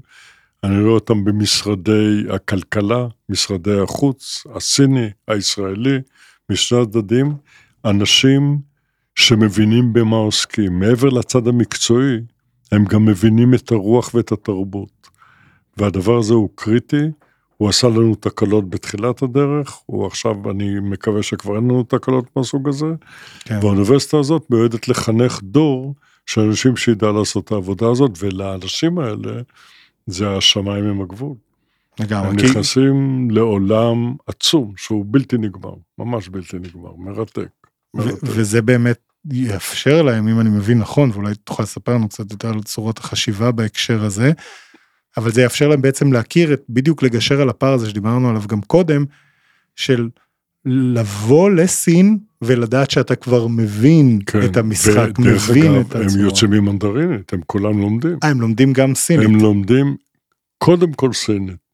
[0.65, 5.99] אני רואה אותם במשרדי הכלכלה, משרדי החוץ, הסיני, הישראלי,
[6.51, 7.35] משני הצדדים,
[7.85, 8.59] אנשים
[9.15, 10.79] שמבינים במה עוסקים.
[10.81, 12.17] מעבר לצד המקצועי,
[12.73, 15.09] הם גם מבינים את הרוח ואת התרבות.
[15.77, 17.03] והדבר הזה הוא קריטי,
[17.57, 22.69] הוא עשה לנו תקלות בתחילת הדרך, הוא עכשיו, אני מקווה שכבר אין לנו תקלות מהסוג
[22.69, 22.87] הזה,
[23.45, 23.59] כן.
[23.63, 25.95] והאוניברסיטה הזאת מיועדת לחנך דור
[26.27, 29.33] של אנשים שידע לעשות את העבודה הזאת, ולאנשים האלה
[30.09, 31.35] זה השמיים הם הגבול.
[32.01, 32.29] לגמרי.
[32.29, 37.49] הם כי- נכנסים לעולם עצום, שהוא בלתי נגמר, ממש בלתי נגמר, מרתק.
[37.95, 38.19] מרתק.
[38.23, 38.99] וזה באמת
[39.33, 43.53] יאפשר להם, אם אני מבין נכון, ואולי תוכל לספר לנו קצת יותר על צורות החשיבה
[43.53, 44.33] בהקשר הזה,
[45.17, 48.61] אבל זה יאפשר להם בעצם להכיר את, בדיוק לגשר על הפער הזה שדיברנו עליו גם
[48.61, 49.05] קודם,
[49.77, 50.09] של
[50.69, 56.23] לבוא לסין ולדעת שאתה כבר מבין כן, את המשחק, מבין אגב, את הם הצורה.
[56.23, 58.17] יוצאים ממנדרינית, הם כולם לומדים.
[58.25, 59.27] אה, הם לומדים גם סינית.
[59.27, 59.97] הם לומדים
[60.59, 61.69] קודם כל סינית.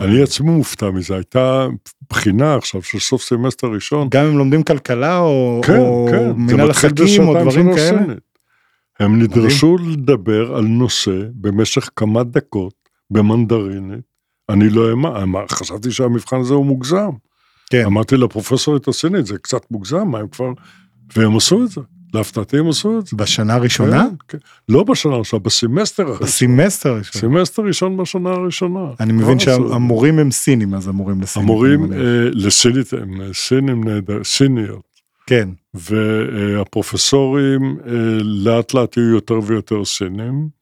[0.00, 1.66] אני עצמי מופתע מזה, הייתה
[2.10, 4.08] בחינה עכשיו של סוף סמסטר ראשון.
[4.10, 7.98] גם הם לומדים כלכלה או, כן, או כן, מנהל עסקים או דברים כאלה.
[7.98, 8.18] סינית.
[9.00, 12.74] הם נדרשו לדבר על נושא במשך כמה דקות
[13.10, 14.00] במנדרינית.
[14.48, 17.10] אני לא האמנתי, חשבתי שהמבחן הזה הוא מוגזם.
[17.70, 20.52] כן, אמרתי לפרופסורית הסינית, זה קצת מוגזם, מה הם כבר...
[21.16, 21.80] והם עשו את זה.
[22.14, 23.16] להפתעתי הם עשו את זה.
[23.16, 24.02] בשנה הראשונה?
[24.02, 24.38] כן, כן.
[24.68, 26.26] לא בשנה הראשונה, בסמסטר הראשון.
[26.26, 27.20] בסימסטר הראשון.
[27.20, 28.80] סמסטר ראשון בשנה הראשונה.
[29.00, 29.68] אני מבין כבר עשו.
[29.68, 31.48] שהמורים הם סינים, אז המורים לסינית.
[31.48, 31.92] המורים.
[31.92, 31.98] אה,
[32.32, 34.86] לסינית הם אה, סינים נהדר, סיניות,
[35.26, 37.92] כן, והפרופסורים אה,
[38.22, 40.56] לאט לאט יהיו יותר ויותר סינים.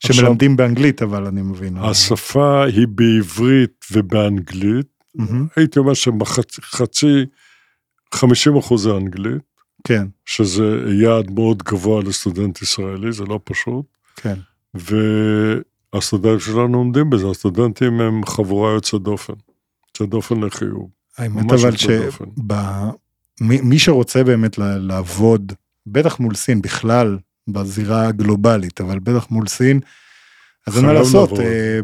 [0.00, 1.76] שמלמדים באנגלית, אבל אני מבין.
[1.76, 4.86] השפה היא בעברית ובאנגלית,
[5.16, 7.24] מהמם, הייתי אומר שחצי,
[8.14, 9.42] 50 אחוז זה אנגלית,
[9.84, 10.64] כן, שזה
[11.02, 13.86] יעד מאוד גבוה לסטודנט ישראלי, זה לא פשוט,
[14.16, 14.34] כן.
[14.74, 19.34] והסטודנטים שלנו עומדים בזה, הסטודנטים הם חבורה יוצאת דופן,
[19.88, 20.90] יוצאת דופן לחיוב.
[21.18, 21.76] האמת אבל.
[23.38, 25.52] שמי שרוצה באמת לעבוד,
[25.86, 29.80] בטח מול סין בכלל, בזירה הגלובלית, אבל בטח מול סין,
[30.66, 31.40] אז אין מה לעשות.
[31.40, 31.80] אה,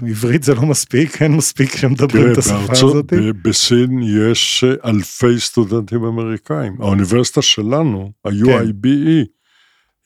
[0.00, 3.12] בעברית זה לא מספיק, אין מספיק שמדברים את השפה הזאת.
[3.42, 6.76] בסין יש אלפי סטודנטים אמריקאים.
[6.80, 8.88] האוניברסיטה שלנו, ה-UIBE,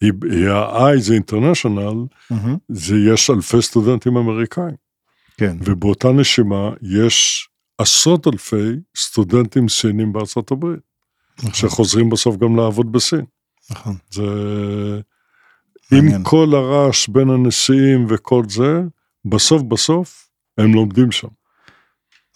[0.01, 2.07] היא, ה-I זה אינטרנשיונל,
[2.69, 4.75] זה יש אלפי סטודנטים אמריקאים.
[5.37, 7.49] כן, ובאותה נשימה יש
[7.79, 10.81] עשרות אלפי סטודנטים סינים בארצות הברית,
[11.39, 13.25] נכון, שחוזרים בסוף גם לעבוד בסין.
[13.71, 13.97] נכון.
[14.11, 14.23] זה...
[15.93, 18.81] עם כל הרעש בין הנשיאים וכל זה,
[19.25, 20.29] בסוף בסוף
[20.59, 21.29] הם לומדים שם.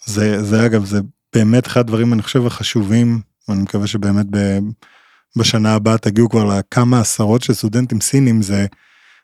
[0.05, 0.99] זה, זה אגב, זה
[1.35, 4.59] באמת אחד הדברים, אני חושב, החשובים, אני מקווה שבאמת ב,
[5.37, 8.65] בשנה הבאה תגיעו כבר לכמה עשרות של סטודנטים סינים, זה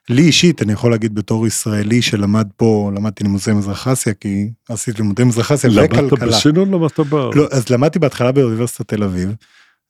[0.08, 5.02] לי אישית, אני יכול להגיד בתור ישראלי שלמד פה, למדתי לימודי מזרח אסיה, כי עשיתי
[5.02, 6.28] לימודי מזרח אסיה למדת וכלכלה.
[6.28, 7.36] בסין או למדת בארץ?
[7.36, 9.34] לא, אז למדתי בהתחלה באוניברסיטת תל אביב,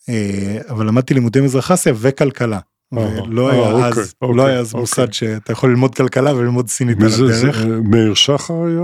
[0.09, 2.59] אה, אבל למדתי לימודי מזרח אסיה וכלכלה.
[2.99, 4.81] אה, ולא אה, היה אוקיי, אז, אוקיי, לא היה אז אוקיי.
[4.81, 7.65] מוסד שאתה יכול ללמוד כלכלה וללמוד סינית על הדרך.
[7.85, 8.83] מאיר שחר היה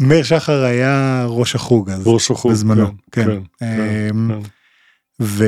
[0.00, 3.40] מאיר שחר היה ראש החוג אז, ראש החוג, בזמנו, כן, כן.
[3.58, 3.66] כן,
[4.12, 4.48] אמ, כן.
[5.22, 5.44] ו...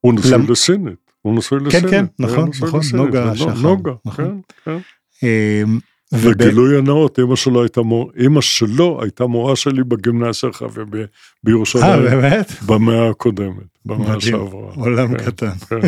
[0.00, 1.90] הוא נשוי לסינית, הוא נשוי כן, לסינית.
[1.90, 4.40] כן, הוא נכון, נכון, נוגה נו- שחר, נוגה, נכון.
[4.64, 4.78] כן,
[5.20, 5.66] כן.
[6.12, 8.12] וגילוי הנאות, אמא שלו הייתה מור...
[8.26, 11.04] אמא שלו הייתה מורה שלי בגימנסיה חווה ב-
[11.82, 12.52] אה, באמת?
[12.66, 14.74] במאה הקודמת, במאה שעברה.
[14.74, 15.50] עולם כן, קטן.
[15.50, 15.80] כן,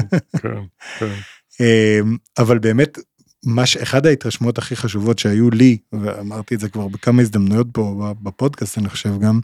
[0.42, 0.62] כן,
[0.98, 1.12] כן.
[1.60, 2.98] אמ, אבל באמת,
[3.44, 3.76] מה ש...
[3.76, 8.88] אחד ההתרשמות הכי חשובות שהיו לי, ואמרתי את זה כבר בכמה הזדמנויות פה בפודקאסט, אני
[8.88, 9.40] חושב גם,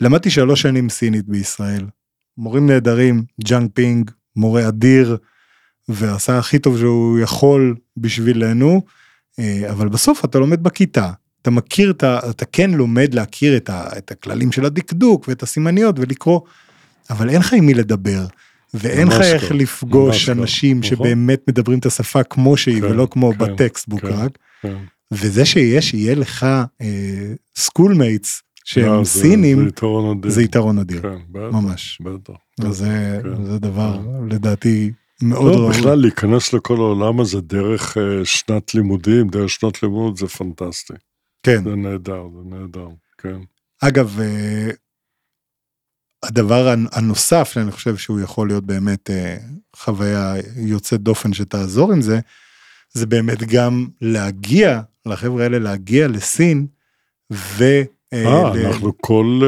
[0.00, 1.86] למדתי שלוש שנים סינית בישראל.
[2.38, 5.16] מורים נהדרים, ג'אנג פינג, מורה אדיר,
[5.88, 8.82] ועשה הכי טוב שהוא יכול בשבילנו,
[9.70, 11.10] אבל בסוף אתה לומד בכיתה.
[11.42, 12.18] אתה מכיר את ה...
[12.30, 16.40] אתה כן לומד להכיר את, ה, את הכללים של הדקדוק ואת הסימניות ולקרוא,
[17.10, 18.26] אבל אין לך עם מי לדבר.
[18.74, 20.90] ואין לך איך לא, לפגוש לא, אנשים נכון.
[20.90, 24.06] שבאמת מדברים את השפה כמו שהיא כן, ולא כמו כן, ב textbook כן.
[24.06, 24.38] רק.
[24.62, 24.76] כן.
[25.12, 26.46] וזה שיש, יהיה לך
[27.56, 30.30] schoolmates שהם לא, זה- סינים, זה יתרון אדיר.
[30.30, 31.98] זה יתרון אדיר, כן, בטח, ממש.
[32.04, 32.32] בטח.
[32.60, 33.44] וזה כן.
[33.44, 34.90] זה דבר לדעתי
[35.22, 35.70] מאוד לא, ראוי.
[35.78, 40.92] בכלל להיכנס לכל העולם הזה דרך אה, שנת לימודים, דרך שנות לימוד, זה פנטסטי.
[41.42, 41.64] כן.
[41.64, 42.88] זה נהדר, זה נהדר,
[43.18, 43.36] כן.
[43.80, 44.70] אגב, אה,
[46.24, 49.36] הדבר הנ- הנוסף שאני חושב שהוא יכול להיות באמת אה,
[49.76, 52.20] חוויה יוצאת דופן שתעזור עם זה,
[52.92, 56.66] זה באמת גם להגיע, לחבר'ה האלה להגיע לסין,
[57.32, 57.64] ו...
[58.12, 59.40] אה, ל- אנחנו כל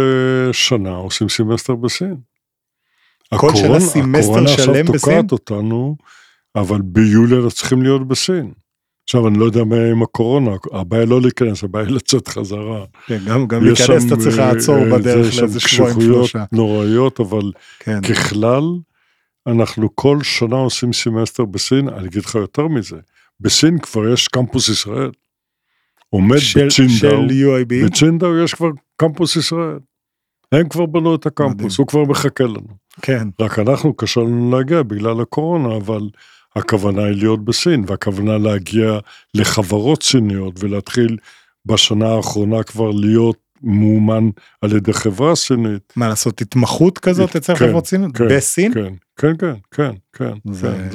[0.52, 2.16] שנה עושים סמסטר בסין.
[3.34, 4.92] כל שנה הקורונה- סמסטר הקורונה שלם עכשיו בסין?
[4.96, 5.96] תוקעת אותנו,
[6.56, 8.52] אבל ביולי אנחנו צריכים להיות בסין.
[9.04, 12.84] עכשיו, אני לא יודע מה עם הקורונה, הבעיה לא להיכנס, הבעיה לצאת חזרה.
[13.06, 15.60] כן, גם, גם יש להיכנס שם, אתה צריך אה, לעצור אה, בדרך זה שם לאיזה
[15.60, 16.44] שבועיים קשיחויות שלושה.
[16.52, 18.62] נוראיות, אבל כן, ככלל,
[19.46, 22.96] אנחנו כל שנה עושים סמסטר בסין, אני אגיד לך יותר מזה,
[23.40, 25.10] בסין כבר יש קמפוס ישראל.
[26.10, 29.78] עומד של, בצ'ינדאו, של UIBE, בצ'ינדאו יש כבר קמפוס ישראל.
[30.52, 31.70] הם כבר בנו את הקמפוס, מדהים.
[31.78, 32.85] הוא כבר מחכה לנו.
[33.02, 36.00] כן, רק אנחנו קשה לנו להגיע בגלל הקורונה, אבל
[36.56, 38.98] הכוונה היא להיות בסין, והכוונה להגיע
[39.34, 41.16] לחברות סיניות ולהתחיל
[41.66, 44.28] בשנה האחרונה כבר להיות מאומן
[44.62, 45.92] על ידי חברה סינית.
[45.96, 48.16] מה לעשות התמחות כזאת אצל כן, חברות סיניות?
[48.16, 48.72] כן, בסין?
[48.74, 50.52] כן, כן, כן, כן, כן.
[50.52, 50.90] זה- כן.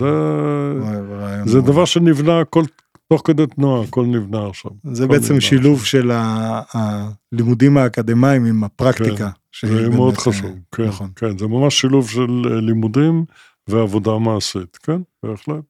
[1.45, 1.61] זה, זה.
[1.61, 2.63] דבר שנבנה הכל
[3.11, 4.71] תוך כדי תנועה, הכל נבנה עכשיו.
[4.83, 6.01] זה בעצם שילוב עכשיו.
[6.01, 6.11] של
[6.73, 9.29] הלימודים האקדמיים עם הפרקטיקה.
[9.51, 11.09] שהיא זה באמת, מאוד אה, חשוב, כן, נכון.
[11.15, 13.25] כן, זה ממש שילוב של אה, לימודים
[13.67, 15.63] ועבודה מעשית, כן, בהחלט.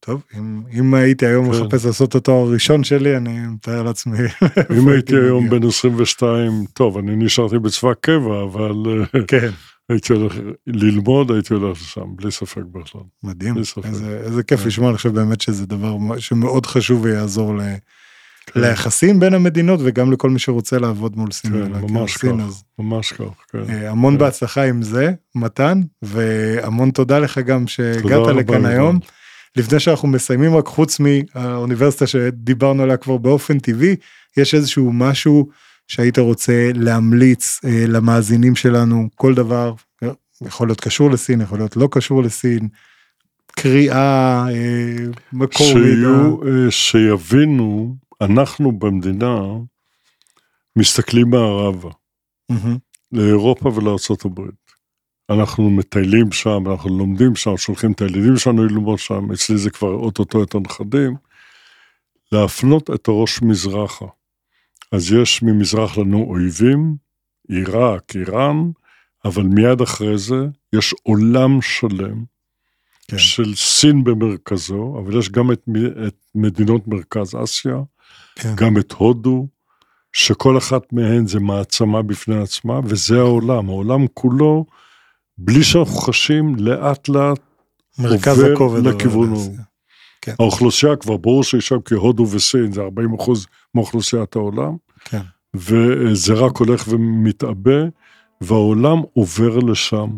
[0.00, 1.60] טוב, אם, אם הייתי היום כן.
[1.60, 4.18] מחפש לעשות את התואר הראשון שלי, אני מתאר לעצמי.
[4.78, 5.48] אם הייתי היום.
[5.48, 8.72] בן 22, טוב, אני נשארתי בצבא קבע, אבל
[9.14, 9.50] אה, כן,
[9.88, 10.34] הייתי הולך
[10.66, 13.00] ללמוד, הייתי הולך לשם, בלי ספק בכלל.
[13.22, 13.54] מדהים.
[13.54, 13.84] בלי ספק.
[13.84, 14.66] איזה, איזה כיף כן.
[14.66, 17.60] לשמוע, אני חושב באמת שזה דבר שמאוד חשוב ויעזור ל...
[18.52, 18.60] כן.
[18.60, 21.52] ליחסים בין המדינות וגם לכל מי שרוצה לעבוד מול סין.
[21.52, 23.62] כן, ממש כך, אז, ממש כך, כן.
[23.68, 24.18] אה, המון כן.
[24.18, 28.66] בהצלחה עם זה, מתן, והמון תודה לך גם שהגעת לכאן יובל.
[28.66, 28.98] היום.
[29.56, 33.96] לפני שאנחנו מסיימים, רק חוץ מהאוניברסיטה שדיברנו עליה כבר באופן טבעי,
[34.36, 35.48] יש איזשהו משהו
[35.88, 39.74] שהיית רוצה להמליץ אה, למאזינים שלנו, כל דבר,
[40.42, 42.68] יכול להיות קשור לסין, יכול להיות לא קשור לסין,
[43.46, 46.08] קריאה, אה, מקור מידע.
[46.08, 49.40] אה, שיבינו, אנחנו במדינה
[50.76, 51.90] מסתכלים מערבה,
[52.48, 52.76] מהמם,
[53.12, 54.68] לאירופה ולארצות הברית.
[55.30, 59.94] אנחנו מטיילים שם, אנחנו לומדים שם, שולחים את הילדים שלנו ללמוד שם, אצלי זה כבר
[59.94, 61.14] אוטוטו את הנכדים,
[62.32, 64.06] להפנות את הראש מזרחה.
[64.92, 66.96] אז יש ממזרח לנו אויבים,
[67.48, 68.70] עיראק, איראן,
[69.24, 72.24] אבל מיד אחרי זה יש עולם שלם
[73.08, 73.18] כן.
[73.18, 75.68] של סין במרכזו, אבל יש גם את,
[76.06, 77.76] את מדינות מרכז אסיה,
[78.34, 78.54] כן.
[78.56, 79.48] גם את הודו,
[80.12, 83.68] שכל אחת מהן זה מעצמה בפני עצמה, וזה העולם.
[83.68, 84.66] העולם כולו,
[85.38, 87.40] בלי שאנחנו חשים, לאט לאט
[87.98, 88.86] מרכז עובר הכובד.
[88.86, 89.56] לכיוון ההוא.
[90.38, 93.46] האוכלוסייה כבר ברור שהיא שם, כי הודו וסין זה 40 אחוז
[93.78, 95.20] מאוכלוסיית העולם, כן.
[95.54, 97.80] וזה רק הולך ומתעבה,
[98.40, 100.08] והעולם עובר לשם.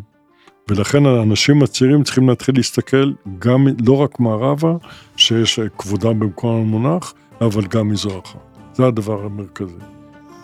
[0.68, 4.72] ולכן האנשים הצעירים צריכים להתחיל להסתכל גם, לא רק מערבה,
[5.16, 8.38] שיש כבודם במקום המונח, אבל גם מזרחה.
[8.74, 9.74] זה הדבר המרכזי.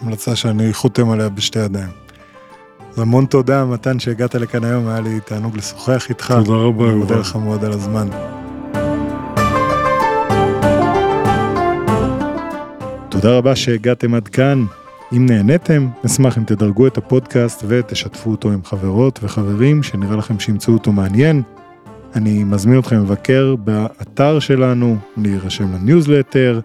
[0.01, 1.91] המלצה שאני חותם עליה בשתי ידיים.
[2.93, 6.35] אז המון תודה, מתן, שהגעת לכאן היום, היה לי תענוג לשוחח איתך.
[6.45, 7.21] תודה רבה, אני מודה יובל.
[7.21, 8.09] לך מאוד על הזמן.
[13.21, 14.65] תודה רבה שהגעתם עד כאן.
[15.13, 20.73] אם נהניתם, נשמח אם תדרגו את הפודקאסט ותשתפו אותו עם חברות וחברים שנראה לכם שימצאו
[20.73, 21.43] אותו מעניין.
[22.15, 26.61] אני מזמין אתכם לבקר באתר שלנו, להירשם לניוזלטר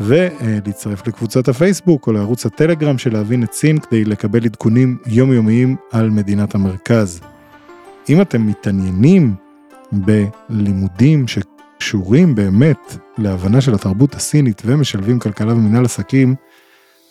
[0.00, 6.10] ולהצטרף לקבוצת הפייסבוק או לערוץ הטלגרם של להבין את סין כדי לקבל עדכונים יומיומיים על
[6.10, 7.20] מדינת המרכז.
[8.08, 9.34] אם אתם מתעניינים
[9.92, 11.28] בלימודים
[11.80, 16.34] שקשורים באמת להבנה של התרבות הסינית ומשלבים כלכלה ומנהל עסקים,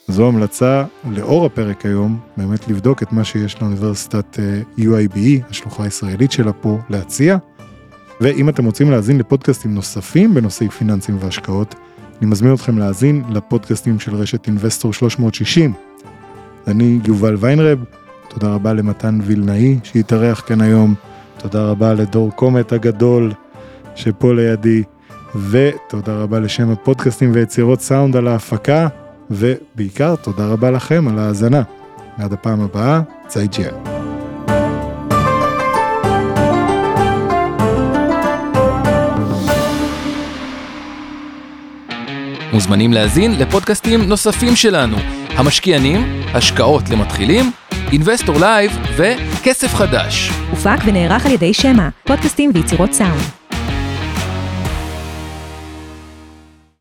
[0.07, 6.31] זו המלצה לאור הפרק היום, באמת לבדוק את מה שיש לאוניברסיטת אה, UIBE, השלוחה הישראלית
[6.31, 7.37] שלה פה, להציע.
[8.21, 11.75] ואם אתם רוצים להאזין לפודקאסטים נוספים בנושאי פיננסים והשקעות,
[12.21, 15.73] אני מזמין אתכם להאזין לפודקאסטים של רשת אינבסטור 360.
[16.67, 17.83] אני יובל ויינרב,
[18.27, 20.95] תודה רבה למתן וילנאי שהתארח כאן היום,
[21.37, 23.31] תודה רבה לדור קומט הגדול
[23.99, 24.83] שפה לידי,
[25.49, 28.87] ותודה רבה לשם הפודקאסטים ויצירות סאונד על ההפקה,
[29.31, 31.61] ובעיקר תודה רבה לכם על ההאזנה.
[32.17, 33.73] עד הפעם הבאה, 再见.
[42.53, 44.97] מוזמנים להאזין לפודקאסטים נוספים שלנו,
[45.29, 47.51] המשקיענים, השקעות למתחילים,
[47.91, 50.31] Investor Live וכסף חדש.
[50.49, 53.38] הופק ונערך על ידי שמע, פודקאסטים ויצירות סאונד.